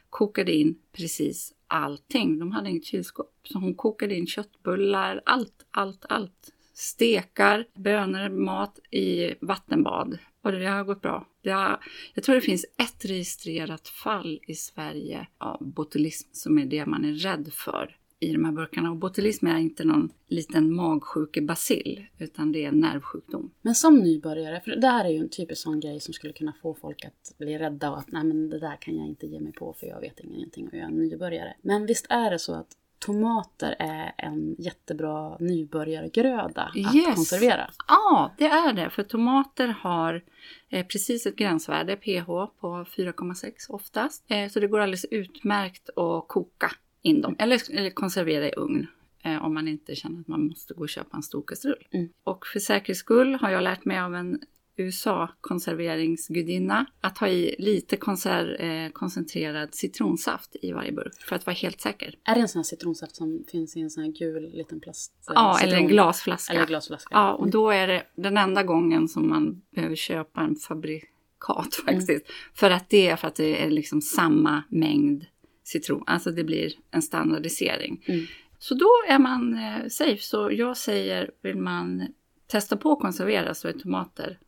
kokade 0.10 0.52
in 0.54 0.76
precis 0.92 1.54
allting. 1.68 2.40
De 2.40 2.52
hade 2.52 2.70
inget 2.70 2.86
kylskåp. 2.86 3.32
Så 3.44 3.60
hon 3.60 3.76
kokade 3.76 4.16
in 4.16 4.28
köttbullar, 4.28 5.22
allt, 5.26 5.66
allt, 5.72 6.06
allt. 6.10 6.54
Stekar, 6.74 7.66
bönor, 7.76 8.30
mat 8.30 8.80
i 8.92 9.34
vattenbad. 9.42 10.18
Och 10.44 10.52
det 10.52 10.66
har 10.66 10.84
gått 10.84 11.02
bra. 11.02 11.28
Det 11.42 11.50
har, 11.50 11.80
jag 12.14 12.24
tror 12.24 12.36
det 12.36 12.42
finns 12.42 12.66
ett 12.78 13.06
registrerat 13.06 13.88
fall 13.88 14.40
i 14.48 14.56
Sverige 14.56 15.28
av 15.38 15.58
botulism 15.60 16.30
som 16.32 16.60
är 16.60 16.66
det 16.66 16.86
man 16.86 17.06
är 17.06 17.14
rädd 17.14 17.50
för 17.54 17.98
i 18.20 18.34
de 18.34 18.46
här 18.46 18.52
burkarna. 18.52 18.92
Och 18.92 18.98
botulism 18.98 19.48
är 19.48 19.58
inte 19.58 19.84
någon 19.84 20.10
liten 20.28 20.76
magsjukebacill 20.76 22.06
utan 22.18 22.52
det 22.52 22.64
är 22.64 22.68
en 22.68 22.80
nervsjukdom. 22.80 23.52
Men 23.62 23.76
som 23.76 24.00
nybörjare, 24.00 24.62
för 24.62 24.72
det 24.76 24.88
här 24.88 25.06
är 25.06 25.10
ju 25.10 25.18
en 25.18 25.30
typisk 25.30 25.62
sån 25.62 25.80
grej 25.80 26.00
som 26.00 26.14
skulle 26.14 26.34
kunna 26.34 26.54
få 26.62 26.74
folk 26.74 27.06
att 27.06 27.38
bli 27.38 27.58
rädda 27.58 27.92
och 27.92 28.00
att 28.00 28.12
nej 28.12 28.24
men 28.24 28.50
det 28.50 28.60
där 28.60 28.76
kan 28.82 28.98
jag 28.98 29.08
inte 29.08 29.28
ge 29.28 29.40
mig 29.40 29.54
på 29.54 29.74
för 29.74 29.88
jag 29.88 30.02
vet 30.02 30.20
ingenting 30.20 30.68
och 30.68 30.74
jag 30.74 30.82
är 30.82 30.86
en 30.86 30.98
nybörjare. 30.98 31.54
Men 31.62 31.86
visst 31.86 32.06
är 32.10 32.32
det 32.32 32.40
så 32.40 32.54
att 32.54 32.78
tomater 33.06 33.76
är 33.80 34.14
en 34.18 34.56
jättebra 34.60 35.38
nybörjargröda 35.40 36.62
att 36.62 36.76
Yes. 36.96 37.16
konservera? 37.16 37.70
Ja, 37.88 38.32
det 38.38 38.46
är 38.46 38.74
det. 38.74 38.90
För 38.90 39.04
tomater 39.04 39.68
har 39.68 40.24
eh, 40.70 40.86
precis 40.88 41.26
ett 41.26 41.36
gränsvärde, 41.36 41.96
pH, 41.96 42.26
på 42.60 42.86
4,6 42.98 43.52
oftast. 43.70 44.26
Eh, 44.28 44.50
så 44.50 44.60
det 44.60 44.68
går 44.68 44.80
alldeles 44.80 45.06
utmärkt 45.06 45.90
att 45.90 46.28
koka 46.28 46.72
in 47.02 47.22
dem. 47.22 47.36
Eller, 47.40 47.78
eller 47.78 47.90
konservera 47.90 48.50
i 48.50 48.54
ugn. 48.58 48.88
Eh, 49.24 49.46
om 49.46 49.54
man 49.54 49.68
inte 49.68 49.96
känner 49.96 50.20
att 50.22 50.28
man 50.28 50.48
måste 50.48 50.74
gå 50.74 50.82
och 50.82 50.90
köpa 50.90 51.18
en 51.18 51.24
stor 51.24 51.44
kastrull. 51.48 51.88
Mm. 51.92 52.10
Och 52.24 52.48
för 52.48 52.60
säkerhets 52.60 53.00
skull 53.00 53.36
har 53.36 53.50
jag 53.50 53.64
lärt 53.64 53.86
mig 53.86 54.00
av 54.00 54.16
en 54.16 54.40
USA-konserveringsgudinna 54.82 56.86
att 57.02 57.18
ha 57.18 57.28
i 57.28 57.56
lite 57.60 57.96
konser- 57.98 58.62
eh, 58.64 58.90
koncentrerad 58.92 59.76
citronsaft 59.76 60.56
i 60.62 60.72
varje 60.72 60.92
burk 60.92 61.14
för 61.30 61.36
att 61.36 61.46
vara 61.46 61.54
helt 61.54 61.82
säker. 61.82 62.16
Är 62.24 62.36
det 62.36 62.42
en 62.42 62.48
sån 62.48 62.60
här 62.60 62.64
citronsaft 62.64 63.16
som 63.16 63.44
finns 63.52 63.78
i 63.78 63.82
en 63.82 63.90
sån 63.90 64.04
här 64.04 64.12
gul 64.12 64.52
liten 64.54 64.80
plast? 64.80 65.14
eh, 65.30 65.34
Ja, 65.36 65.60
eller 65.60 65.74
en 65.74 65.78
citron? 65.78 65.88
glasflaska. 65.92 66.54
Eller 66.54 66.66
glasflaska. 66.66 67.10
Ja, 67.12 67.34
och 67.34 67.50
då 67.50 67.70
är 67.70 67.88
det 67.88 68.04
den 68.16 68.38
enda 68.38 68.64
gången 68.64 69.08
som 69.08 69.30
man 69.30 69.62
behöver 69.76 69.96
köpa 69.96 70.42
en 70.42 70.56
fabrikat 70.56 71.76
faktiskt. 71.86 72.26
För 72.54 72.72
att 72.72 72.90
det 72.90 73.08
är 73.10 73.16
för 73.16 73.28
att 73.28 73.36
det 73.36 73.64
är 73.66 73.70
liksom 73.70 74.02
samma 74.02 74.64
mängd 74.70 75.26
citron. 75.64 76.04
Alltså 76.08 76.32
det 76.32 76.44
blir 76.44 76.74
en 76.92 77.02
standardisering. 77.02 78.04
Mm. 78.08 78.26
Så 78.60 78.74
då 78.76 78.90
är 79.08 79.20
man 79.20 79.54
eh, 79.54 79.88
safe. 79.90 80.18
Så 80.22 80.50
jag 80.52 80.78
säger, 80.78 81.32
vill 81.44 81.58
man 81.58 82.08
testa 82.48 82.78
på 82.78 82.92
att 82.92 83.00
konservera 83.00 83.54
så 83.54 83.68
är 83.68 83.74
tomater 83.74 84.40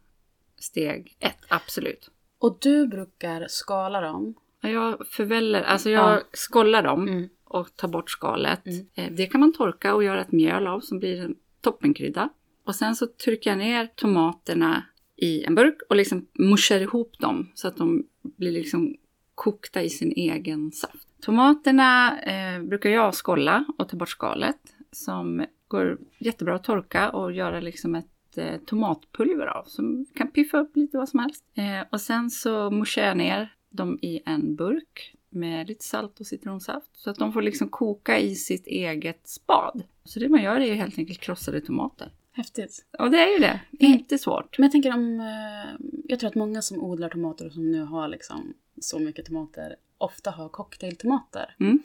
steg 0.63 1.15
ett, 1.19 1.37
absolut. 1.47 2.09
Och 2.39 2.57
du 2.61 2.87
brukar 2.87 3.45
skala 3.49 4.01
dem. 4.01 4.35
Ja, 4.61 4.69
Jag 4.69 5.07
förväller, 5.07 5.61
alltså 5.61 5.89
jag 5.89 6.13
Ja. 6.15 6.21
skollar 6.33 6.83
dem 6.83 7.07
Mm. 7.07 7.29
och 7.43 7.75
tar 7.75 7.87
bort 7.87 8.09
skalet. 8.11 8.65
Mm. 8.67 8.85
Eh, 8.95 9.11
Det 9.11 9.25
kan 9.25 9.39
man 9.41 9.53
torka 9.53 9.95
och 9.95 10.03
göra 10.03 10.21
ett 10.21 10.31
mjöl 10.31 10.67
av 10.67 10.79
som 10.79 10.99
blir 10.99 11.21
en 11.21 11.35
toppenkrydda. 11.61 12.29
Och 12.65 12.75
sen 12.75 12.95
så 12.95 13.07
trycker 13.07 13.49
jag 13.49 13.57
ner 13.57 13.87
tomaterna 13.95 14.83
i 15.15 15.43
en 15.43 15.55
burk 15.55 15.77
och 15.89 15.95
liksom 15.95 16.27
muschar 16.33 16.79
ihop 16.79 17.19
dem 17.19 17.51
så 17.53 17.67
att 17.67 17.77
de 17.77 18.07
blir 18.21 18.51
liksom 18.51 18.95
kokta 19.35 19.81
i 19.81 19.89
sin 19.89 20.11
egen 20.11 20.71
saft. 20.71 21.07
Tomaterna 21.21 22.19
eh, 22.21 22.61
brukar 22.63 22.89
jag 22.89 23.15
skolla 23.15 23.65
och 23.77 23.89
ta 23.89 23.97
bort 23.97 24.09
skalet 24.09 24.59
som 24.91 25.45
går 25.67 25.97
jättebra 26.19 26.55
att 26.55 26.63
torka 26.63 27.09
och 27.09 27.31
göra 27.31 27.59
liksom 27.59 27.95
ett 27.95 28.07
eh, 28.37 28.57
tomatpulver 28.65 29.45
av 29.45 29.63
som 29.63 30.05
kan 30.15 30.31
piffa 30.31 30.57
upp 30.59 30.75
lite 30.75 30.97
vad 30.97 31.09
som 31.09 31.19
helst. 31.19 31.43
Eh, 31.53 31.87
och 31.91 32.01
sen 32.01 32.29
så 32.29 32.71
muschar 32.71 33.01
jag 33.01 33.17
ner 33.17 33.55
dem 33.69 33.99
i 34.01 34.21
en 34.25 34.55
burk 34.55 35.15
med 35.29 35.67
lite 35.67 35.85
salt 35.85 36.19
och 36.19 36.27
citronsaft 36.27 36.89
så 36.93 37.09
att 37.09 37.17
de 37.17 37.33
får 37.33 37.41
liksom 37.41 37.69
koka 37.69 38.19
i 38.19 38.35
sitt 38.35 38.67
eget 38.67 39.27
spad. 39.27 39.83
Så 40.03 40.19
det 40.19 40.29
man 40.29 40.43
gör 40.43 40.59
är 40.59 40.73
helt 40.73 40.97
enkelt 40.97 41.19
krossade 41.19 41.61
tomater. 41.61 42.11
Häftigt. 42.31 42.85
Och 42.99 43.11
det 43.11 43.17
är 43.17 43.33
ju 43.33 43.39
det, 43.39 43.59
inte 43.71 44.17
svårt. 44.17 44.57
Men 44.57 44.63
jag 44.63 44.71
tänker 44.71 44.93
om... 44.93 45.19
eh, 45.19 45.85
Jag 46.07 46.19
tror 46.19 46.27
att 46.27 46.35
många 46.35 46.61
som 46.61 46.83
odlar 46.83 47.09
tomater 47.09 47.45
och 47.45 47.51
som 47.53 47.71
nu 47.71 47.83
har 47.83 48.07
liksom 48.07 48.53
så 48.81 48.99
mycket 48.99 49.25
tomater 49.25 49.75
ofta 49.97 50.31
har 50.31 50.49
cocktailtomater. 50.49 51.55
Mm. 51.59 51.79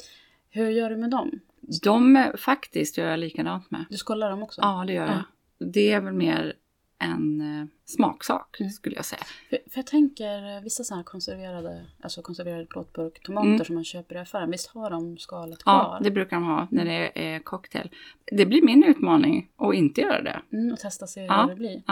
Hur 0.50 0.68
gör 0.70 0.90
du 0.90 0.96
med 0.96 1.10
dem? 1.10 1.40
De 1.82 2.26
faktiskt 2.38 2.98
gör 2.98 3.10
jag 3.10 3.18
likadant 3.18 3.70
med. 3.70 3.84
Du 3.90 3.96
skollar 3.96 4.30
dem 4.30 4.42
också? 4.42 4.60
Ja, 4.60 4.84
det 4.86 4.92
gör 4.92 5.06
jag. 5.06 5.14
Ja. 5.14 5.22
Det 5.58 5.90
är 5.92 6.00
väl 6.00 6.12
mer 6.14 6.52
en 7.00 7.40
eh, 7.40 7.66
smaksak 7.84 8.56
Mm. 8.60 8.70
skulle 8.70 8.96
jag 8.96 9.04
säga. 9.04 9.22
För, 9.50 9.58
för 9.70 9.78
jag 9.78 9.86
tänker 9.86 10.56
eh, 10.56 10.62
vissa 10.62 10.84
så 10.84 10.94
här 10.94 11.02
konserverade, 11.02 11.86
alltså 12.00 12.22
konserverade 12.22 12.66
plåtburk 12.66 13.22
tomater 13.22 13.48
Mm. 13.48 13.64
som 13.64 13.74
man 13.74 13.84
köper 13.84 14.14
i 14.14 14.18
affären, 14.18 14.50
visst 14.50 14.66
har 14.68 14.90
de 14.90 15.18
skalet 15.18 15.58
Ja, 15.64 15.84
kvar? 15.84 16.00
det 16.02 16.10
brukar 16.10 16.36
de 16.36 16.44
ha 16.44 16.68
när 16.70 16.84
det 16.84 17.22
är 17.34 17.38
cocktail. 17.38 17.90
Det 18.32 18.46
blir 18.46 18.62
min 18.62 18.84
utmaning 18.84 19.50
att 19.56 19.74
inte 19.74 20.00
göra 20.00 20.22
det. 20.22 20.42
Mm, 20.52 20.72
och 20.72 20.78
testa 20.78 21.06
se 21.06 21.20
Ja. 21.24 21.42
hur 21.42 21.48
det 21.48 21.54
blir. 21.56 21.82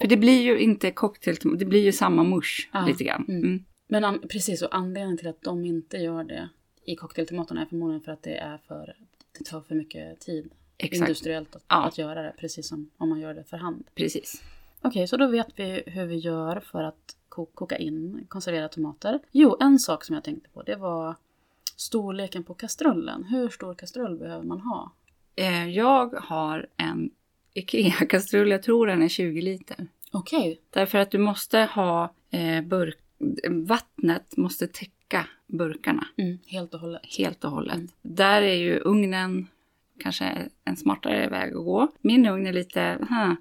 För 0.00 0.08
det 0.08 0.16
blir 0.16 0.42
ju 0.42 0.58
inte 0.58 0.90
cocktail, 0.90 1.36
det 1.58 1.64
blir 1.64 1.84
ju 1.84 1.92
samma 1.92 2.22
mush 2.24 2.68
Ja. 2.72 2.84
lite 2.86 3.04
grann. 3.04 3.24
Mm. 3.28 3.42
Mm. 3.44 3.64
Men 3.88 4.04
an, 4.04 4.20
precis, 4.30 4.62
och 4.62 4.74
anledningen 4.76 5.18
till 5.18 5.28
att 5.28 5.42
de 5.42 5.64
inte 5.64 5.96
gör 5.96 6.24
det 6.24 6.48
i 6.84 6.96
cocktailtomaterna 6.96 7.62
är 7.62 7.66
förmodligen 7.66 8.00
för 8.02 8.12
att 8.12 8.22
det 8.22 8.36
är 8.36 8.58
för, 8.68 8.94
det 9.38 9.44
tar 9.44 9.60
för 9.60 9.74
mycket 9.74 10.20
tid 10.20 10.50
Exakt, 10.84 11.08
industriellt 11.08 11.56
att, 11.56 11.64
Ja. 11.68 11.84
att 11.86 11.98
göra 11.98 12.22
det, 12.22 12.32
precis 12.38 12.68
som 12.68 12.90
om 12.96 13.08
man 13.08 13.20
gör 13.20 13.34
det 13.34 13.44
för 13.44 13.56
hand. 13.56 13.84
precis. 13.94 14.42
Okej, 14.82 15.08
så 15.08 15.16
då 15.16 15.26
vet 15.26 15.48
vi 15.56 15.82
hur 15.86 16.06
vi 16.06 16.16
gör 16.16 16.60
för 16.60 16.82
att 16.82 17.16
ko- 17.28 17.46
koka 17.54 17.76
in 17.76 18.24
konserverade 18.28 18.68
tomater. 18.68 19.20
Jo, 19.32 19.56
en 19.60 19.78
sak 19.78 20.04
som 20.04 20.14
jag 20.14 20.24
tänkte 20.24 20.48
på, 20.50 20.62
det 20.62 20.76
var 20.76 21.14
storleken 21.76 22.44
på 22.44 22.54
kastrullen. 22.54 23.24
Hur 23.24 23.48
stor 23.48 23.74
kastrull 23.74 24.16
behöver 24.18 24.44
man 24.44 24.60
ha? 24.60 24.92
Eh, 25.36 25.68
jag 25.68 26.14
har 26.14 26.66
en 26.76 27.10
IKEA-kastrull, 27.54 28.50
jag 28.50 28.62
tror 28.62 28.86
den 28.86 29.02
är 29.02 29.08
20 29.08 29.40
liter. 29.42 29.86
Okej, 30.12 30.60
Därför 30.70 30.98
att 30.98 31.10
du 31.10 31.18
måste 31.18 31.58
ha 31.58 32.14
eh, 32.30 32.62
burk, 32.64 32.98
vattnet 33.48 34.36
måste 34.36 34.66
täcka 34.66 35.26
burkarna 35.46 36.06
mm, 36.16 36.38
helt 36.46 36.74
och 36.74 36.80
hållet. 36.80 37.02
helt 37.18 37.44
och 37.44 37.50
hållet. 37.50 37.74
Mm. 37.74 37.88
Där 38.02 38.42
är 38.42 38.54
ju 38.54 38.78
ugnen 38.84 39.46
kanske 40.00 40.48
en 40.64 40.76
smartare 40.76 41.28
väg 41.28 41.48
att 41.54 41.64
gå. 41.64 41.88
Min 42.00 42.26
ugn 42.26 42.46
är 42.46 42.52
lite 42.52 42.98
huh, 43.10 43.32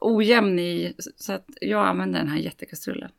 ojämn 0.00 0.58
i, 0.58 0.94
så 1.16 1.32
att 1.32 1.46
jag 1.60 1.86
använder 1.86 2.18
den 2.18 2.28
här 2.28 2.38
jättekastrullen. 2.38 3.10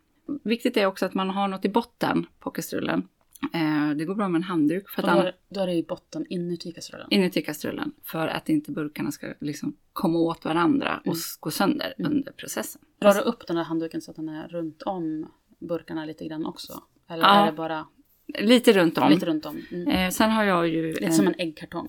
Viktigt 0.44 0.78
är 0.78 0.86
också 0.86 1.06
att 1.06 1.14
man 1.14 1.30
har 1.30 1.48
något 1.48 1.66
i 1.66 1.70
botten 1.70 2.26
på 2.40 2.52
kastrullen. 2.52 3.08
Eh, 3.54 3.90
det 3.96 4.06
går 4.06 4.16
bra 4.16 4.30
med 4.30 4.40
en 4.40 4.44
handduk 4.44 4.90
för 4.90 5.04
att 5.08 5.16
då, 5.16 5.22
är, 5.22 5.36
då 5.50 5.62
är 5.62 5.68
det 5.68 5.74
i 5.74 5.84
botten 5.84 6.26
inuti 6.30 6.72
kastrullen. 6.72 7.08
inuti 7.10 7.42
kastrullen 7.42 7.92
för 8.04 8.28
att 8.28 8.50
inte 8.50 8.72
burkarna 8.72 9.12
ska 9.12 9.34
liksom 9.40 9.76
komma 9.94 10.20
åt 10.20 10.46
varandra 10.46 10.98
och 10.98 11.06
Mm. 11.06 11.18
gå 11.40 11.52
sönder 11.52 11.94
Mm. 12.00 12.12
under 12.12 12.32
processen. 12.32 12.82
Drar 13.02 13.14
du 13.14 13.20
upp 13.20 13.48
den 13.48 13.58
här 13.58 13.64
handduken 13.64 14.02
så 14.02 14.12
att 14.12 14.18
den 14.18 14.30
är 14.30 14.48
runt 14.48 14.82
om 14.82 15.32
burkarna 15.60 16.06
lite 16.06 16.26
grann 16.28 16.46
också? 16.46 16.84
Eller 17.10 17.24
Ja. 17.24 17.30
är 17.42 17.46
det 17.52 17.58
bara 17.58 17.86
Lite 18.40 18.74
runt 18.74 18.98
om. 18.98 19.10
lite 19.10 19.26
runt 19.26 19.46
om? 19.46 19.58
Mm. 19.72 19.88
Eh, 19.88 20.10
sen 20.10 20.32
har 20.32 20.44
jag 20.44 20.68
ju... 20.68 20.94
Lite 20.94 21.12
som 21.12 21.28
en 21.28 21.36
äggkartong. 21.38 21.88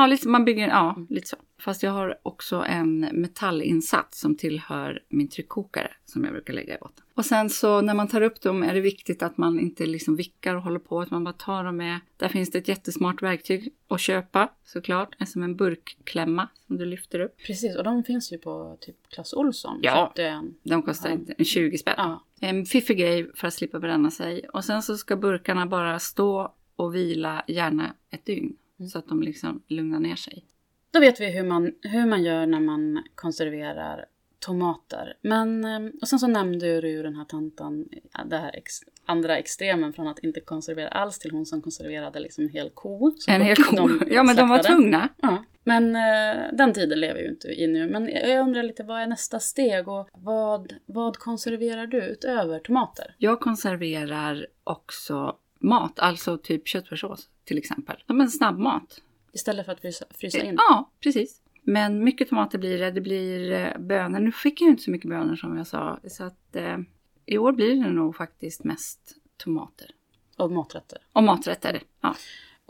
Ja, 0.00 0.06
lite, 0.06 0.28
man 0.28 0.44
bygger, 0.44 0.68
ja, 0.68 0.94
Mm. 0.96 1.06
lite 1.10 1.28
så. 1.28 1.36
Fast 1.60 1.82
jag 1.82 1.90
har 1.90 2.18
också 2.22 2.56
en 2.68 3.00
metallinsats 3.12 4.20
som 4.20 4.34
tillhör 4.36 5.02
min 5.08 5.28
tryckkokare 5.28 5.90
som 6.04 6.24
jag 6.24 6.32
brukar 6.32 6.52
lägga 6.54 6.74
i 6.74 6.78
botten. 6.78 7.04
Och 7.14 7.24
sen 7.24 7.50
så 7.50 7.80
när 7.80 7.94
man 7.94 8.08
tar 8.08 8.20
upp 8.20 8.40
dem 8.40 8.62
är 8.62 8.74
det 8.74 8.80
viktigt 8.80 9.22
att 9.22 9.38
man 9.38 9.60
inte 9.60 9.86
liksom 9.86 10.16
vickar 10.16 10.54
och 10.54 10.62
håller 10.62 10.78
på, 10.78 11.00
att 11.00 11.10
man 11.10 11.24
bara 11.24 11.32
tar 11.32 11.64
dem 11.64 11.76
med. 11.76 12.00
Där 12.16 12.28
finns 12.28 12.50
det 12.50 12.58
ett 12.58 12.68
jättesmart 12.68 13.22
verktyg 13.22 13.72
att 13.88 14.00
köpa 14.00 14.48
såklart, 14.64 15.16
som 15.28 15.42
en 15.42 15.56
burkklämma 15.56 16.48
som 16.66 16.76
du 16.76 16.84
lyfter 16.84 17.20
upp. 17.20 17.36
Precis, 17.46 17.76
och 17.76 17.84
de 17.84 18.04
finns 18.04 18.32
ju 18.32 18.38
på 18.38 18.78
typ 18.80 18.96
Clas 19.08 19.32
Ohlson. 19.34 19.78
Ja. 19.82 20.12
En. 20.16 20.54
De 20.62 20.82
kostar 20.82 21.10
Ja. 21.10 21.34
en 21.38 21.44
20 21.44 21.78
spänn. 21.78 21.94
Ja. 21.96 22.24
En 22.40 22.64
fiffig 22.64 22.98
grej 22.98 23.30
för 23.34 23.46
att 23.48 23.54
slippa 23.54 23.80
bränna 23.80 24.10
sig. 24.10 24.48
Och 24.48 24.64
sen 24.64 24.82
så 24.82 24.96
ska 24.96 25.16
burkarna 25.16 25.66
bara 25.66 25.98
stå 25.98 26.54
och 26.76 26.94
vila 26.94 27.44
gärna 27.46 27.94
ett 28.10 28.26
dygn. 28.26 28.56
Mm. 28.78 28.88
Så 28.88 28.98
att 28.98 29.08
de 29.08 29.22
liksom 29.22 29.62
lugnar 29.68 30.00
ner 30.00 30.16
sig. 30.16 30.44
Då 30.90 31.00
vet 31.00 31.20
vi 31.20 31.30
hur 31.30 31.44
man, 31.44 31.72
hur 31.82 32.06
man 32.06 32.22
gör 32.22 32.46
när 32.46 32.60
man 32.60 33.04
konserverar 33.14 34.04
tomater. 34.40 35.16
Men, 35.22 35.64
eh, 35.64 35.92
och 36.00 36.08
sen 36.08 36.18
så 36.18 36.26
nämnde 36.26 36.80
du 36.80 36.88
ju 36.88 37.02
den 37.02 37.16
här 37.16 37.24
tanten, 37.24 37.88
ja, 38.12 38.24
det 38.24 38.36
här 38.36 38.56
ex, 38.56 38.74
andra 39.06 39.36
extremen 39.36 39.92
från 39.92 40.08
att 40.08 40.18
inte 40.18 40.40
konservera 40.40 40.88
alls 40.88 41.18
till 41.18 41.30
hon 41.30 41.46
som 41.46 41.62
konserverade 41.62 42.20
liksom 42.20 42.44
en 42.44 42.50
hel 42.50 42.70
ko. 42.70 43.12
En 43.28 43.42
hel 43.42 43.56
ko. 43.64 43.76
de 43.76 44.00
ja 44.10 44.22
men 44.22 44.36
de 44.36 44.48
var 44.48 44.56
slaktade. 44.58 44.74
tvungna. 44.74 45.08
Ja, 45.16 45.44
men 45.64 45.96
eh, 45.96 46.42
den 46.52 46.72
tiden 46.72 47.00
lever 47.00 47.20
ju 47.20 47.28
inte 47.28 47.48
i 47.48 47.66
nu. 47.66 47.88
Men 47.88 48.08
jag 48.08 48.40
undrar 48.40 48.62
lite, 48.62 48.82
vad 48.82 49.00
är 49.02 49.06
nästa 49.06 49.40
steg 49.40 49.88
och 49.88 50.08
vad, 50.12 50.72
vad 50.86 51.16
konserverar 51.16 51.86
du 51.86 52.02
utöver 52.02 52.58
tomater? 52.58 53.14
Jag 53.18 53.40
konserverar 53.40 54.46
också 54.64 55.36
mat, 55.58 55.98
alltså 55.98 56.38
typ 56.38 56.68
köttfärssås 56.68 57.28
till 57.44 57.58
exempel. 57.58 57.96
Som 58.06 58.20
en 58.20 58.30
snabbmat. 58.30 59.02
Istället 59.32 59.66
för 59.66 59.72
att 59.72 59.80
frysa, 59.80 60.04
frysa 60.10 60.38
in? 60.38 60.54
Ja, 60.58 60.90
precis. 61.00 61.42
Men 61.62 62.04
mycket 62.04 62.28
tomater 62.28 62.58
blir 62.58 62.78
det. 62.78 62.90
Det 62.90 63.00
blir 63.00 63.52
eh, 63.52 63.78
bönor. 63.78 64.20
Nu 64.20 64.32
fick 64.32 64.60
jag 64.60 64.66
ju 64.66 64.70
inte 64.70 64.82
så 64.82 64.90
mycket 64.90 65.10
bönor 65.10 65.36
som 65.36 65.56
jag 65.56 65.66
sa. 65.66 66.00
Så 66.04 66.24
att 66.24 66.56
eh, 66.56 66.78
i 67.26 67.38
år 67.38 67.52
blir 67.52 67.84
det 67.84 67.90
nog 67.90 68.16
faktiskt 68.16 68.64
mest 68.64 69.16
tomater. 69.36 69.90
Och 70.36 70.50
maträtter? 70.50 70.98
Och 71.12 71.22
maträtter. 71.22 71.82
Ja. 72.00 72.14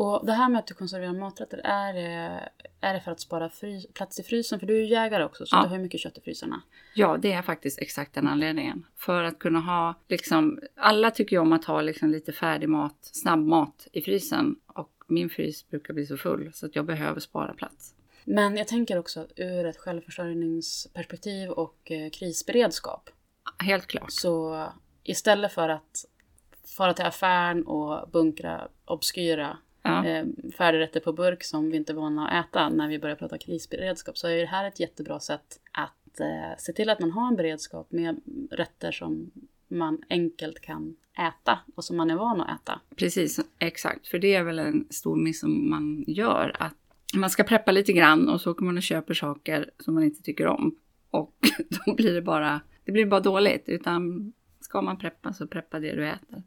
Och 0.01 0.27
det 0.27 0.33
här 0.33 0.49
med 0.49 0.59
att 0.59 0.67
du 0.67 0.75
konserverar 0.75 1.13
maträtter, 1.13 1.61
är 1.65 1.93
det, 1.93 2.49
är 2.81 2.95
det 2.95 3.01
för 3.01 3.13
att 3.13 3.21
spara 3.21 3.49
fry, 3.49 3.87
plats 3.95 4.21
i 4.21 4.23
frysen? 4.23 4.59
För 4.61 4.67
du 4.67 4.77
är 4.77 4.81
ju 4.81 4.87
jägare 4.87 5.25
också, 5.25 5.47
så 5.47 5.57
Ja. 5.57 5.63
du 5.63 5.69
har 5.69 5.77
ju 5.77 5.83
mycket 5.83 6.01
kött 6.01 6.19
i 6.19 6.21
frysarna. 6.21 6.63
ja, 6.95 7.17
det 7.17 7.33
är 7.33 7.43
faktiskt 7.43 7.79
exakt 7.79 8.15
den 8.15 8.29
anledningen. 8.29 8.87
För 8.97 9.23
att 9.25 9.39
kunna 9.39 9.61
ha 9.61 9.95
liksom, 10.09 10.59
alla 10.77 11.11
tycker 11.11 11.37
ju 11.37 11.41
om 11.41 11.53
att 11.53 11.65
ha 11.65 11.81
liksom 11.81 12.11
lite 12.11 12.33
färdig 12.33 12.69
mat, 12.69 12.97
snabbmat 13.01 13.87
i 13.93 14.01
frysen. 14.01 14.57
Och 14.67 14.93
min 15.07 15.31
frys 15.31 15.69
brukar 15.71 15.95
bli 15.95 16.07
så 16.07 16.17
full 16.17 16.51
så 16.55 16.67
att 16.67 16.77
jag 16.77 16.85
behöver 16.87 17.21
spara 17.21 17.55
plats. 17.55 17.95
Men 18.25 18.57
jag 18.57 18.69
tänker 18.69 18.99
också 18.99 19.27
ur 19.37 19.67
ett 19.67 19.77
självförsörjningsperspektiv 19.77 21.51
och 21.51 21.91
eh, 21.91 22.11
krisberedskap. 22.11 23.11
Helt 23.59 23.87
klart. 23.87 24.13
Så 24.13 24.67
istället 25.05 25.53
för 25.53 25.69
att 25.69 26.05
fara 26.77 26.95
till 26.95 27.05
affären 27.05 27.67
och 27.67 28.11
bunkra 28.11 28.69
obskyra 28.85 29.59
Ja. 29.83 30.07
eh, 30.07 30.27
färdigrätter 30.57 31.01
på 31.01 31.13
burk 31.13 31.45
som 31.45 31.71
vi 31.71 31.77
inte 31.77 31.93
är 31.93 31.95
vana 31.95 32.29
att 32.29 32.47
äta 32.47 32.69
när 32.69 32.89
vi 32.89 32.99
börjar 32.99 33.17
prata 33.17 33.39
krisberedskap 33.39 34.19
så 34.19 34.29
är 34.29 34.37
det 34.37 34.47
här 34.47 34.69
ett 34.69 34.81
jättebra 34.81 35.21
sätt 35.21 35.61
att 35.73 36.21
eh, 36.21 36.59
se 36.59 36.73
till 36.73 36.91
att 36.91 37.01
man 37.01 37.11
har 37.11 37.29
en 37.29 37.37
beredskap 37.37 37.93
med 37.93 38.21
rätter 38.51 38.93
som 38.93 39.31
man 39.69 40.03
enkelt 40.11 40.61
kan 40.61 40.97
äta 41.19 41.59
och 41.75 41.85
som 41.85 41.97
man 41.97 42.11
är 42.11 42.17
van 42.17 42.41
att 42.41 42.61
äta. 42.61 42.81
Precis, 42.97 43.41
exakt. 43.59 44.09
För 44.09 44.19
det 44.19 44.35
är 44.35 44.43
väl 44.43 44.59
en 44.59 44.87
stor 44.91 45.17
miss 45.17 45.41
som 45.41 45.71
man 45.71 46.05
gör. 46.07 46.57
Att 46.61 46.75
man 47.15 47.31
ska 47.31 47.45
preppa 47.45 47.73
lite 47.73 47.93
grann 47.93 48.29
och 48.29 48.41
så 48.41 48.55
kommer 48.55 48.73
man 48.73 48.77
och 48.77 48.83
köper 48.83 49.15
saker 49.15 49.71
som 49.79 49.95
man 49.95 50.05
inte 50.05 50.23
tycker 50.23 50.47
om. 50.47 50.77
Och 51.11 51.35
då 51.87 51.95
blir 51.95 52.15
det 52.15 52.23
bara, 52.23 52.61
det 52.85 52.93
blir 52.93 53.07
bara 53.07 53.21
dåligt. 53.21 53.65
Utan 53.67 54.33
ska 54.61 54.83
man 54.83 54.99
preppa 54.99 55.33
så 55.33 55.47
preppa 55.47 55.81
det 55.81 55.97
du 55.97 56.09
äter. 56.09 56.43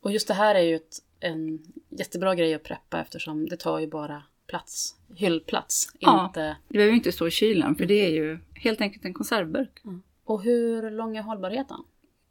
Och 0.00 0.12
just 0.12 0.28
det 0.28 0.34
här 0.34 0.54
är 0.54 0.60
ju 0.60 0.76
ett, 0.76 0.96
en 1.20 1.58
jättebra 1.88 2.34
grej 2.34 2.54
att 2.54 2.62
preppa 2.62 3.00
eftersom 3.00 3.48
det 3.48 3.56
tar 3.56 3.78
ju 3.78 3.86
bara 3.86 4.22
plats, 4.46 4.96
hyllplats. 5.14 5.92
Ja. 5.98 6.26
Inte... 6.26 6.56
Det 6.68 6.72
behöver 6.74 6.90
ju 6.90 6.96
inte 6.96 7.12
stå 7.12 7.26
i 7.26 7.30
kylen 7.30 7.74
för 7.74 7.86
det 7.86 8.06
är 8.06 8.10
ju 8.10 8.38
helt 8.54 8.80
enkelt 8.80 9.04
en 9.04 9.14
konservburk. 9.14 9.82
Och 10.24 10.42
hur 10.42 10.90
lång 10.90 11.16
är 11.16 11.22
hållbarheten? 11.22 11.84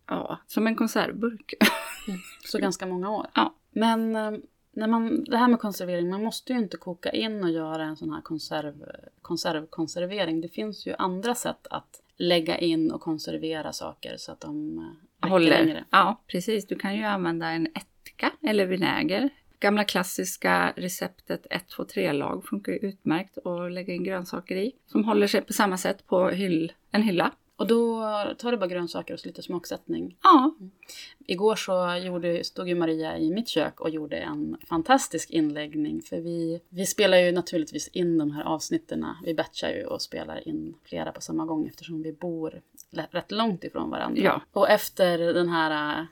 Ja, 0.08 0.40
som 0.48 0.68
en 0.68 0.76
konservburk. 0.76 1.54
Så 2.46 2.58
ganska 2.60 2.86
många 2.86 3.10
år. 3.10 3.28
Ja. 3.34 3.54
Men 3.72 4.16
eh, 4.16 4.32
när 4.72 4.88
man, 4.88 5.24
det 5.24 5.38
här 5.38 5.48
med 5.48 5.60
konservering, 5.60 6.10
man 6.10 6.24
måste 6.24 6.54
ju 6.54 6.60
inte 6.60 6.78
koka 6.78 7.12
in 7.12 7.44
och 7.44 7.52
göra 7.52 7.84
en 7.84 7.98
sån 7.98 8.10
här 8.10 8.22
konserv, 8.22 8.86
konservkonservering. 9.22 10.42
Det 10.42 10.50
finns 10.50 10.88
ju 10.88 10.94
andra 10.98 11.36
sätt 11.36 11.68
att 11.70 12.02
lägga 12.18 12.58
in 12.58 12.92
och 12.92 13.02
konservera 13.02 13.74
saker 13.74 14.18
så 14.18 14.32
att 14.32 14.40
de 14.40 14.78
eh, 15.24 15.30
Håller. 15.30 15.50
längre. 15.50 15.86
Ja, 15.90 16.22
precis. 16.28 16.68
Du 16.68 16.76
kan 16.76 16.96
ju 16.96 17.04
använda 17.04 17.48
en 17.48 17.68
ättika 18.18 18.32
eller 18.50 18.66
vinäger. 18.66 19.30
Gamla 19.60 19.84
klassiska 19.84 20.74
receptet 20.76 21.48
1, 21.50 21.68
2, 21.68 21.84
3-lag 21.84 22.46
funkar 22.46 22.72
ju 22.72 22.78
utmärkt 22.78 23.38
att 23.38 23.72
lägga 23.72 23.94
in 23.94 24.04
grönsaker 24.04 24.56
i. 24.56 24.72
Som 24.86 25.04
håller 25.04 25.28
sig 25.28 25.42
på 25.42 25.54
samma 25.54 25.78
sätt 25.78 26.08
på 26.08 26.30
hyll, 26.30 26.72
en 26.92 27.04
hylla. 27.04 27.32
Och 27.56 27.68
då 27.68 28.02
tar 28.38 28.52
du 28.52 28.58
bara 28.58 28.68
grönsaker 28.68 29.14
och 29.14 29.20
så 29.20 29.28
lite 29.28 29.42
smaksättning. 29.42 30.18
Ja, 30.24 30.56
Igår 31.28 31.56
så 31.56 32.06
gjorde, 32.06 32.44
stod 32.44 32.70
ju 32.70 32.76
Maria 32.76 33.18
i 33.18 33.32
mitt 33.32 33.48
kök 33.48 33.80
och 33.80 33.90
gjorde 33.90 34.18
en 34.18 34.58
fantastisk 34.70 35.30
inläggning. 35.30 36.02
För 36.02 36.18
vi, 36.18 36.62
vi 36.70 36.86
spelar 36.86 37.18
ju 37.18 37.32
naturligtvis 37.32 37.88
in 37.88 38.18
de 38.18 38.32
här 38.32 38.44
avsnitterna. 38.44 39.18
Vi 39.26 39.34
batchar 39.34 39.70
ju 39.70 39.86
och 39.86 40.02
spelar 40.02 40.48
in 40.48 40.74
flera 40.84 41.12
på 41.12 41.22
samma 41.22 41.46
gång 41.46 41.68
eftersom 41.68 42.02
vi 42.04 42.14
bor 42.14 42.62
rätt 43.12 43.32
långt 43.32 43.64
ifrån 43.64 43.90
varandra. 43.90 44.22
Ja. 44.22 44.42
Och 44.52 44.70
efter 44.70 45.18
den 45.18 45.50
här 45.50 46.08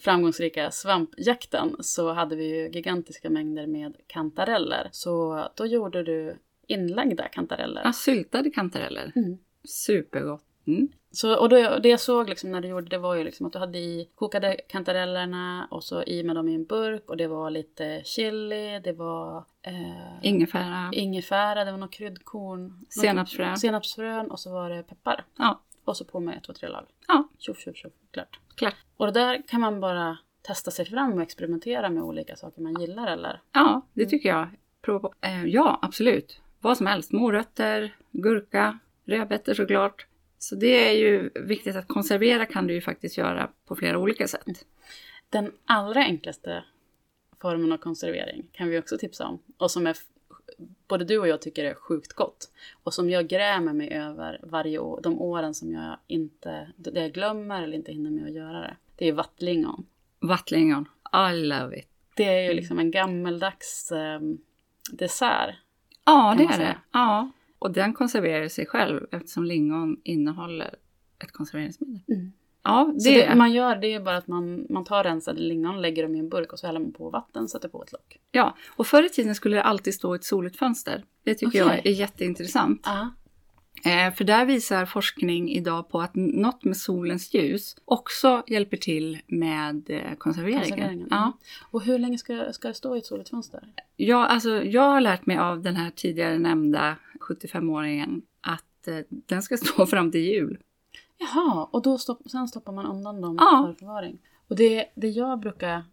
framgångsrika 0.00 0.70
svampjakten 0.70 1.76
så 1.80 2.12
hade 2.12 2.36
vi 2.36 2.56
ju 2.56 2.70
gigantiska 2.70 3.30
mängder 3.30 3.66
med 3.66 3.96
kantareller. 4.06 4.88
Så 4.92 5.46
då 5.54 5.66
gjorde 5.66 6.02
du 6.02 6.36
inlagda 6.66 7.28
kantareller. 7.28 7.82
ja 7.84 7.92
syltade 7.92 8.50
kantareller. 8.50 9.12
Mm. 9.16 9.38
Supergott. 9.64 10.42
Mm. 10.66 10.88
Så, 11.10 11.36
och 11.36 11.48
då, 11.48 11.78
det 11.78 11.88
jag 11.88 12.00
såg 12.00 12.28
liksom 12.28 12.52
när 12.52 12.60
du 12.60 12.68
gjorde 12.68 12.88
det 12.88 12.98
var 12.98 13.14
ju 13.14 13.24
liksom 13.24 13.46
att 13.46 13.52
du 13.52 13.58
hade 13.58 13.78
i 13.78 14.08
kokade 14.14 14.56
kantarellerna 14.68 15.68
och 15.70 15.84
så 15.84 16.02
i 16.02 16.22
med 16.22 16.36
dem 16.36 16.48
i 16.48 16.54
en 16.54 16.64
burk 16.64 17.10
och 17.10 17.16
det 17.16 17.26
var 17.26 17.50
lite 17.50 18.02
chili, 18.04 18.80
det 18.84 18.92
var 18.92 19.44
eh, 19.62 20.18
Ingefära, 20.22 20.90
ingefära, 20.92 21.64
det 21.64 21.70
var 21.70 21.78
något 21.78 21.92
kryddkorn, 21.92 22.86
senapsfrön. 22.88 23.56
senapsfrön 23.56 24.30
och 24.30 24.40
så 24.40 24.52
var 24.52 24.70
det 24.70 24.82
peppar. 24.82 25.24
Ja, 25.36 25.60
Och 25.86 25.96
så 25.96 26.04
på 26.04 26.20
med 26.20 26.36
ett, 26.36 26.44
två, 26.44 26.52
tre 26.52 26.68
lag. 26.68 26.86
ja, 27.08 27.28
Tjoff, 27.38 27.58
tjoff, 27.58 27.76
tjoff, 27.76 27.92
klart. 28.10 28.40
klart. 28.54 28.74
Och 28.96 29.06
det 29.06 29.12
där 29.12 29.42
kan 29.48 29.60
man 29.60 29.80
bara 29.80 30.18
testa 30.42 30.70
sig 30.70 30.84
fram 30.84 31.12
och 31.12 31.22
experimentera 31.22 31.90
med 31.90 32.02
olika 32.02 32.36
saker 32.36 32.62
man 32.62 32.80
gillar 32.80 33.06
eller? 33.06 33.40
Ja, 33.52 33.86
det 33.92 34.06
tycker 34.06 34.28
jag. 34.28 34.48
Prova 34.82 34.98
på. 34.98 35.14
Eh, 35.20 35.44
ja, 35.44 35.78
absolut. 35.82 36.40
Vad 36.60 36.76
som 36.76 36.86
helst. 36.86 37.12
Morötter, 37.12 37.96
gurka, 38.12 38.78
rödbetor 39.04 39.54
såklart. 39.54 40.06
Så 40.38 40.54
det 40.54 40.88
är 40.88 40.92
ju 40.92 41.30
viktigt 41.34 41.76
att 41.76 41.88
konservera 41.88 42.46
kan 42.46 42.66
du 42.66 42.74
ju 42.74 42.80
faktiskt 42.80 43.18
göra 43.18 43.50
på 43.66 43.76
flera 43.76 43.98
olika 43.98 44.28
sätt. 44.28 44.44
Den 45.30 45.52
allra 45.64 46.00
enklaste 46.00 46.64
formen 47.40 47.72
av 47.72 47.76
konservering 47.76 48.48
kan 48.52 48.68
vi 48.68 48.78
också 48.78 48.98
tipsa 48.98 49.26
om. 49.26 49.38
Och 49.58 49.70
som 49.70 49.86
är, 49.86 49.96
både 50.88 51.04
du 51.04 51.18
och 51.18 51.28
jag 51.28 51.42
tycker 51.42 51.64
är 51.64 51.74
sjukt 51.74 52.12
gott. 52.12 52.50
Och 52.82 52.94
som 52.94 53.10
jag 53.10 53.28
grämer 53.28 53.72
mig 53.72 53.92
över 53.92 54.40
varje 54.42 54.78
år, 54.78 55.00
de 55.02 55.20
åren 55.20 55.54
som 55.54 55.72
jag 55.72 55.96
inte, 56.06 56.68
det 56.76 57.00
jag 57.00 57.12
glömmer 57.12 57.62
eller 57.62 57.76
inte 57.76 57.92
hinner 57.92 58.10
med 58.10 58.24
att 58.24 58.32
göra 58.32 58.60
det. 58.60 58.76
Det 58.96 59.08
är 59.08 59.12
vattlingon. 59.12 59.86
Vattlingon, 60.20 60.88
I 61.30 61.36
love 61.36 61.78
it. 61.78 61.88
Det 62.16 62.24
är 62.24 62.48
ju 62.48 62.54
liksom 62.54 62.78
en 62.78 62.90
gammeldags 62.90 63.92
eh, 63.92 64.20
dessert. 64.92 65.54
Ja, 66.04 66.34
det 66.38 66.44
är 66.44 66.58
det. 66.58 66.76
Ja, 66.92 67.30
och 67.58 67.70
den 67.70 67.94
konserverar 67.94 68.48
sig 68.48 68.66
själv 68.66 69.06
eftersom 69.12 69.44
lingon 69.44 70.00
innehåller 70.04 70.74
ett 71.18 71.32
konserveringsmedel. 71.32 72.30
Ja, 72.66 72.94
det, 73.04 73.26
det 73.26 73.34
man 73.34 73.52
gör 73.52 73.76
det 73.76 73.94
är 73.94 74.00
bara 74.00 74.16
att 74.16 74.26
man, 74.26 74.66
man 74.70 74.84
tar 74.84 75.04
rensade 75.04 75.40
lingon, 75.40 75.82
lägger 75.82 76.02
dem 76.02 76.14
i 76.14 76.18
en 76.18 76.28
burk 76.28 76.52
och 76.52 76.58
så 76.58 76.66
häller 76.66 76.80
man 76.80 76.92
på 76.92 77.10
vatten, 77.10 77.48
sätter 77.48 77.68
på 77.68 77.82
ett 77.82 77.92
lock. 77.92 78.18
ja. 78.32 78.56
Och 78.76 78.86
förr 78.86 79.02
i 79.02 79.08
tiden 79.08 79.34
skulle 79.34 79.56
det 79.56 79.62
alltid 79.62 79.94
stå 79.94 80.14
ett 80.14 80.24
soligt 80.24 80.56
fönster. 80.56 81.04
Det 81.24 81.34
tycker 81.34 81.48
Okej. 81.48 81.80
jag 81.82 81.86
är 81.86 81.90
jätteintressant. 81.90 82.80
Ja. 82.84 83.10
Eh, 83.84 84.14
för 84.14 84.24
där 84.24 84.46
visar 84.46 84.86
forskning 84.86 85.50
idag 85.50 85.88
på 85.88 86.00
att 86.00 86.14
något 86.14 86.64
med 86.64 86.76
solens 86.76 87.34
ljus 87.34 87.76
också 87.84 88.42
hjälper 88.46 88.76
till 88.76 89.18
med 89.26 89.90
eh, 89.90 90.14
konserveringen. 90.18 90.68
Konserveringen. 90.68 91.08
Ja. 91.10 91.38
Och 91.70 91.82
hur 91.82 91.98
länge 91.98 92.18
ska, 92.18 92.52
ska 92.52 92.68
det 92.68 92.74
stå 92.74 92.96
i 92.96 92.98
ett 92.98 93.06
soligt 93.06 93.30
fönster? 93.30 93.72
Ja, 93.96 94.26
alltså, 94.26 94.64
jag 94.64 94.82
har 94.82 95.00
lärt 95.00 95.26
mig 95.26 95.38
av 95.38 95.62
den 95.62 95.76
här 95.76 95.90
tidigare 95.90 96.38
nämnda 96.38 96.96
75-åringen 97.20 98.22
att 98.40 98.88
eh, 98.88 98.98
den 99.08 99.42
ska 99.42 99.56
stå 99.56 99.86
fram 99.92 100.10
till 100.10 100.20
jul. 100.20 100.58
Jaha, 101.18 101.68
och 101.70 101.82
då 101.82 101.98
stopp, 101.98 102.18
sen 102.30 102.48
stoppar 102.48 102.72
man 102.72 102.86
undan 102.86 103.20
dem 103.20 103.36
Ja. 103.40 103.64
för 103.66 103.78
förvaring. 103.78 104.18
Och 104.48 104.56
det, 104.56 104.86
det 104.94 105.08
jag 105.08 105.38
brukar 105.40 105.84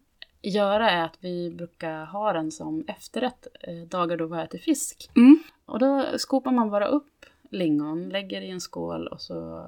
göra 0.42 0.90
är 0.90 1.04
att 1.06 1.18
vi 1.20 1.52
brukar 1.52 2.06
ha 2.06 2.34
den 2.34 2.52
som 2.52 2.84
efterrätt 2.88 3.48
eh, 3.62 3.88
dagar 3.88 4.18
då 4.18 4.26
vi 4.26 4.42
äter 4.42 4.58
fisk. 4.60 5.10
Mm. 5.16 5.40
Och 5.66 5.80
då 5.80 6.06
skopar 6.18 6.52
man 6.52 6.70
bara 6.70 6.86
upp 6.88 7.26
lingon, 7.50 8.10
lägger 8.10 8.42
i 8.42 8.50
en 8.50 8.62
skål 8.62 9.08
och 9.08 9.22
så 9.22 9.66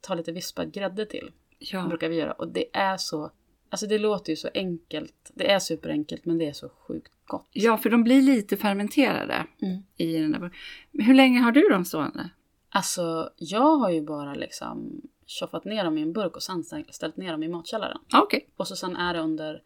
tar 0.00 0.16
lite 0.16 0.32
vispad 0.32 0.72
grädde 0.72 1.06
till. 1.06 1.30
Ja. 1.58 1.86
brukar 1.88 2.08
vi 2.08 2.16
göra. 2.16 2.32
Och 2.32 2.48
det 2.48 2.64
är 2.76 2.96
så, 2.96 3.30
alltså 3.70 3.86
det 3.86 3.98
låter 3.98 4.30
ju 4.32 4.36
så 4.36 4.48
enkelt. 4.54 5.30
Det 5.34 5.50
är 5.50 5.58
superenkelt 5.58 6.24
men 6.24 6.38
det 6.38 6.48
är 6.48 6.52
så 6.52 6.68
sjukt 6.68 7.12
gott. 7.26 7.46
ja, 7.52 7.76
för 7.76 7.90
de 7.90 8.04
blir 8.04 8.22
lite 8.22 8.56
fermenterade 8.56 9.46
Mm. 9.62 9.82
i 9.96 10.16
den 10.18 10.32
där. 10.32 10.50
Hur 10.92 11.14
länge 11.14 11.40
har 11.40 11.52
du 11.52 11.68
dem 11.68 11.84
stående? 11.84 12.30
Alltså 12.76 13.30
jag 13.36 13.76
har 13.76 13.90
ju 13.90 14.02
bara 14.02 14.34
liksom 14.34 15.00
tjoffat 15.26 15.64
ner 15.64 15.84
dem 15.84 15.98
i 15.98 16.02
en 16.02 16.12
burk 16.12 16.36
och 16.36 16.42
sen 16.42 16.64
ställt 16.90 17.16
ner 17.16 17.32
dem 17.32 17.42
i 17.42 17.48
matkällaren. 17.48 17.98
Ja, 18.08 18.22
Okej. 18.22 18.48
Och 18.56 18.68
så 18.68 18.76
sen 18.76 18.96
är 18.96 19.14
det 19.14 19.20
under, 19.20 19.62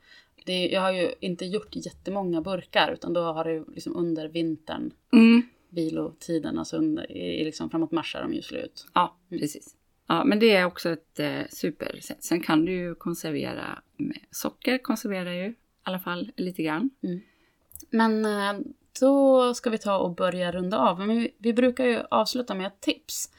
det 0.46 0.52
är, 0.52 0.72
jag 0.74 0.80
har 0.80 0.92
ju 0.92 1.12
inte 1.20 1.44
gjort 1.44 1.76
jättemånga 1.76 2.40
burkar 2.40 2.92
utan 2.92 3.12
då 3.12 3.20
har 3.20 3.44
det 3.44 3.64
liksom 3.74 3.96
under 3.96 4.28
vintern, 4.28 4.92
Mm. 5.12 5.42
vilotiden, 5.68 6.58
alltså 6.58 6.76
under, 6.76 7.12
i, 7.12 7.44
liksom 7.44 7.70
framåt 7.70 7.90
mars 7.90 8.14
är 8.16 8.22
de 8.22 8.34
ju 8.34 8.42
slut. 8.42 8.86
Ja, 8.94 9.16
Mm. 9.30 9.40
precis. 9.40 9.76
Ja, 10.06 10.24
men 10.24 10.38
det 10.38 10.56
är 10.56 10.64
också 10.64 10.88
ett 10.90 11.20
eh, 11.20 11.40
supersätt. 11.50 12.24
Sen 12.24 12.40
kan 12.40 12.64
du 12.64 12.72
ju 12.72 12.94
konservera 12.94 13.82
med 13.96 14.18
socker, 14.30 14.78
konserverar 14.78 15.32
ju 15.32 15.46
i 15.46 15.54
alla 15.82 15.98
fall 15.98 16.32
lite 16.36 16.62
grann. 16.62 16.90
Men 17.90 18.24
eh, 18.24 18.54
då 19.00 19.54
ska 19.54 19.70
vi 19.70 19.78
ta 19.78 19.98
och 19.98 20.14
börja 20.14 20.52
runda 20.52 20.78
av. 20.78 20.98
Men 20.98 21.08
vi, 21.08 21.34
vi 21.38 21.52
brukar 21.52 21.84
ju 21.84 21.98
avsluta 22.10 22.54
med 22.54 22.66
ett 22.66 22.80
tips. 22.80 23.30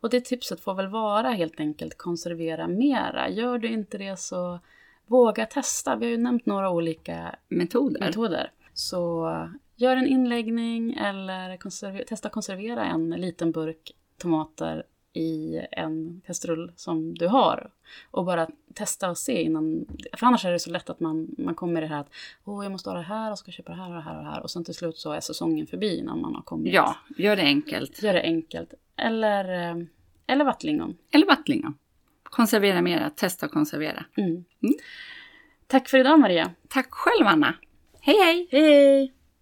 Och 0.00 0.10
det 0.10 0.20
tipset 0.24 0.60
får 0.60 0.74
väl 0.74 0.88
vara 0.88 1.30
helt 1.30 1.60
enkelt 1.60 1.98
konservera 1.98 2.68
mera. 2.68 3.28
Gör 3.30 3.58
du 3.58 3.68
inte 3.68 3.98
det 3.98 4.18
så 4.18 4.60
våga 5.06 5.46
testa. 5.46 5.96
Vi 5.96 6.06
har 6.06 6.10
ju 6.10 6.16
nämnt 6.16 6.46
några 6.46 6.70
olika 6.70 7.34
Metoder. 7.48 8.00
metoder. 8.00 8.52
Så 8.74 9.28
gör 9.76 9.96
en 9.96 10.06
inläggning 10.06 10.92
eller 10.94 11.56
konserver- 11.56 12.04
testa 12.04 12.28
konservera 12.28 12.84
en 12.84 13.10
liten 13.10 13.52
burk 13.52 13.92
tomater 14.18 14.82
i 15.12 15.60
en 15.72 16.20
kastrull 16.26 16.72
som 16.76 17.14
du 17.14 17.26
har. 17.26 17.70
Och 18.10 18.24
bara 18.24 18.48
testa 18.74 19.10
och 19.10 19.18
se 19.18 19.42
innan. 19.42 19.86
För 20.12 20.26
annars 20.26 20.44
är 20.44 20.52
det 20.52 20.58
så 20.58 20.70
lätt 20.70 20.90
att 20.90 21.00
man, 21.00 21.34
man 21.38 21.54
kommer 21.54 21.82
i 21.82 21.84
det 21.84 21.90
här 21.90 22.00
att 22.00 22.10
åh, 22.44 22.64
jag 22.64 22.72
måste 22.72 22.90
ha 22.90 22.96
det 22.96 23.02
här 23.02 23.32
och 23.32 23.38
ska 23.38 23.50
köpa 23.50 23.72
det 23.72 23.78
här 23.78 23.88
och 23.88 23.94
det 23.94 24.02
här 24.02 24.16
och 24.16 24.24
det 24.24 24.30
här. 24.30 24.42
Och 24.42 24.50
sen 24.50 24.64
till 24.64 24.74
slut 24.74 24.98
så 24.98 25.12
är 25.12 25.20
säsongen 25.20 25.66
förbi 25.66 25.98
innan 25.98 26.20
man 26.20 26.34
har 26.34 26.42
kommit. 26.42 26.74
Ja, 26.74 26.96
gör 27.18 27.36
det 27.36 27.42
enkelt. 27.42 28.02
Gör 28.02 28.12
det 28.12 28.22
enkelt. 28.22 28.74
Eller, 28.96 29.70
eh, 29.70 29.84
eller 30.26 30.44
vattlingon. 30.44 30.96
Eller 31.10 31.26
vattlingon. 31.26 31.78
Konservera 32.22 32.82
mera, 32.82 33.10
testa 33.10 33.46
och 33.46 33.52
konservera. 33.52 34.04
Mm. 34.16 34.30
Mm. 34.30 34.74
Tack 35.66 35.88
för 35.88 35.98
idag 35.98 36.20
Maria. 36.20 36.50
Tack 36.68 36.88
själv 36.90 37.26
Anna. 37.26 37.54
Hej 38.00 38.16
hej! 38.18 38.48
Hej! 38.50 39.19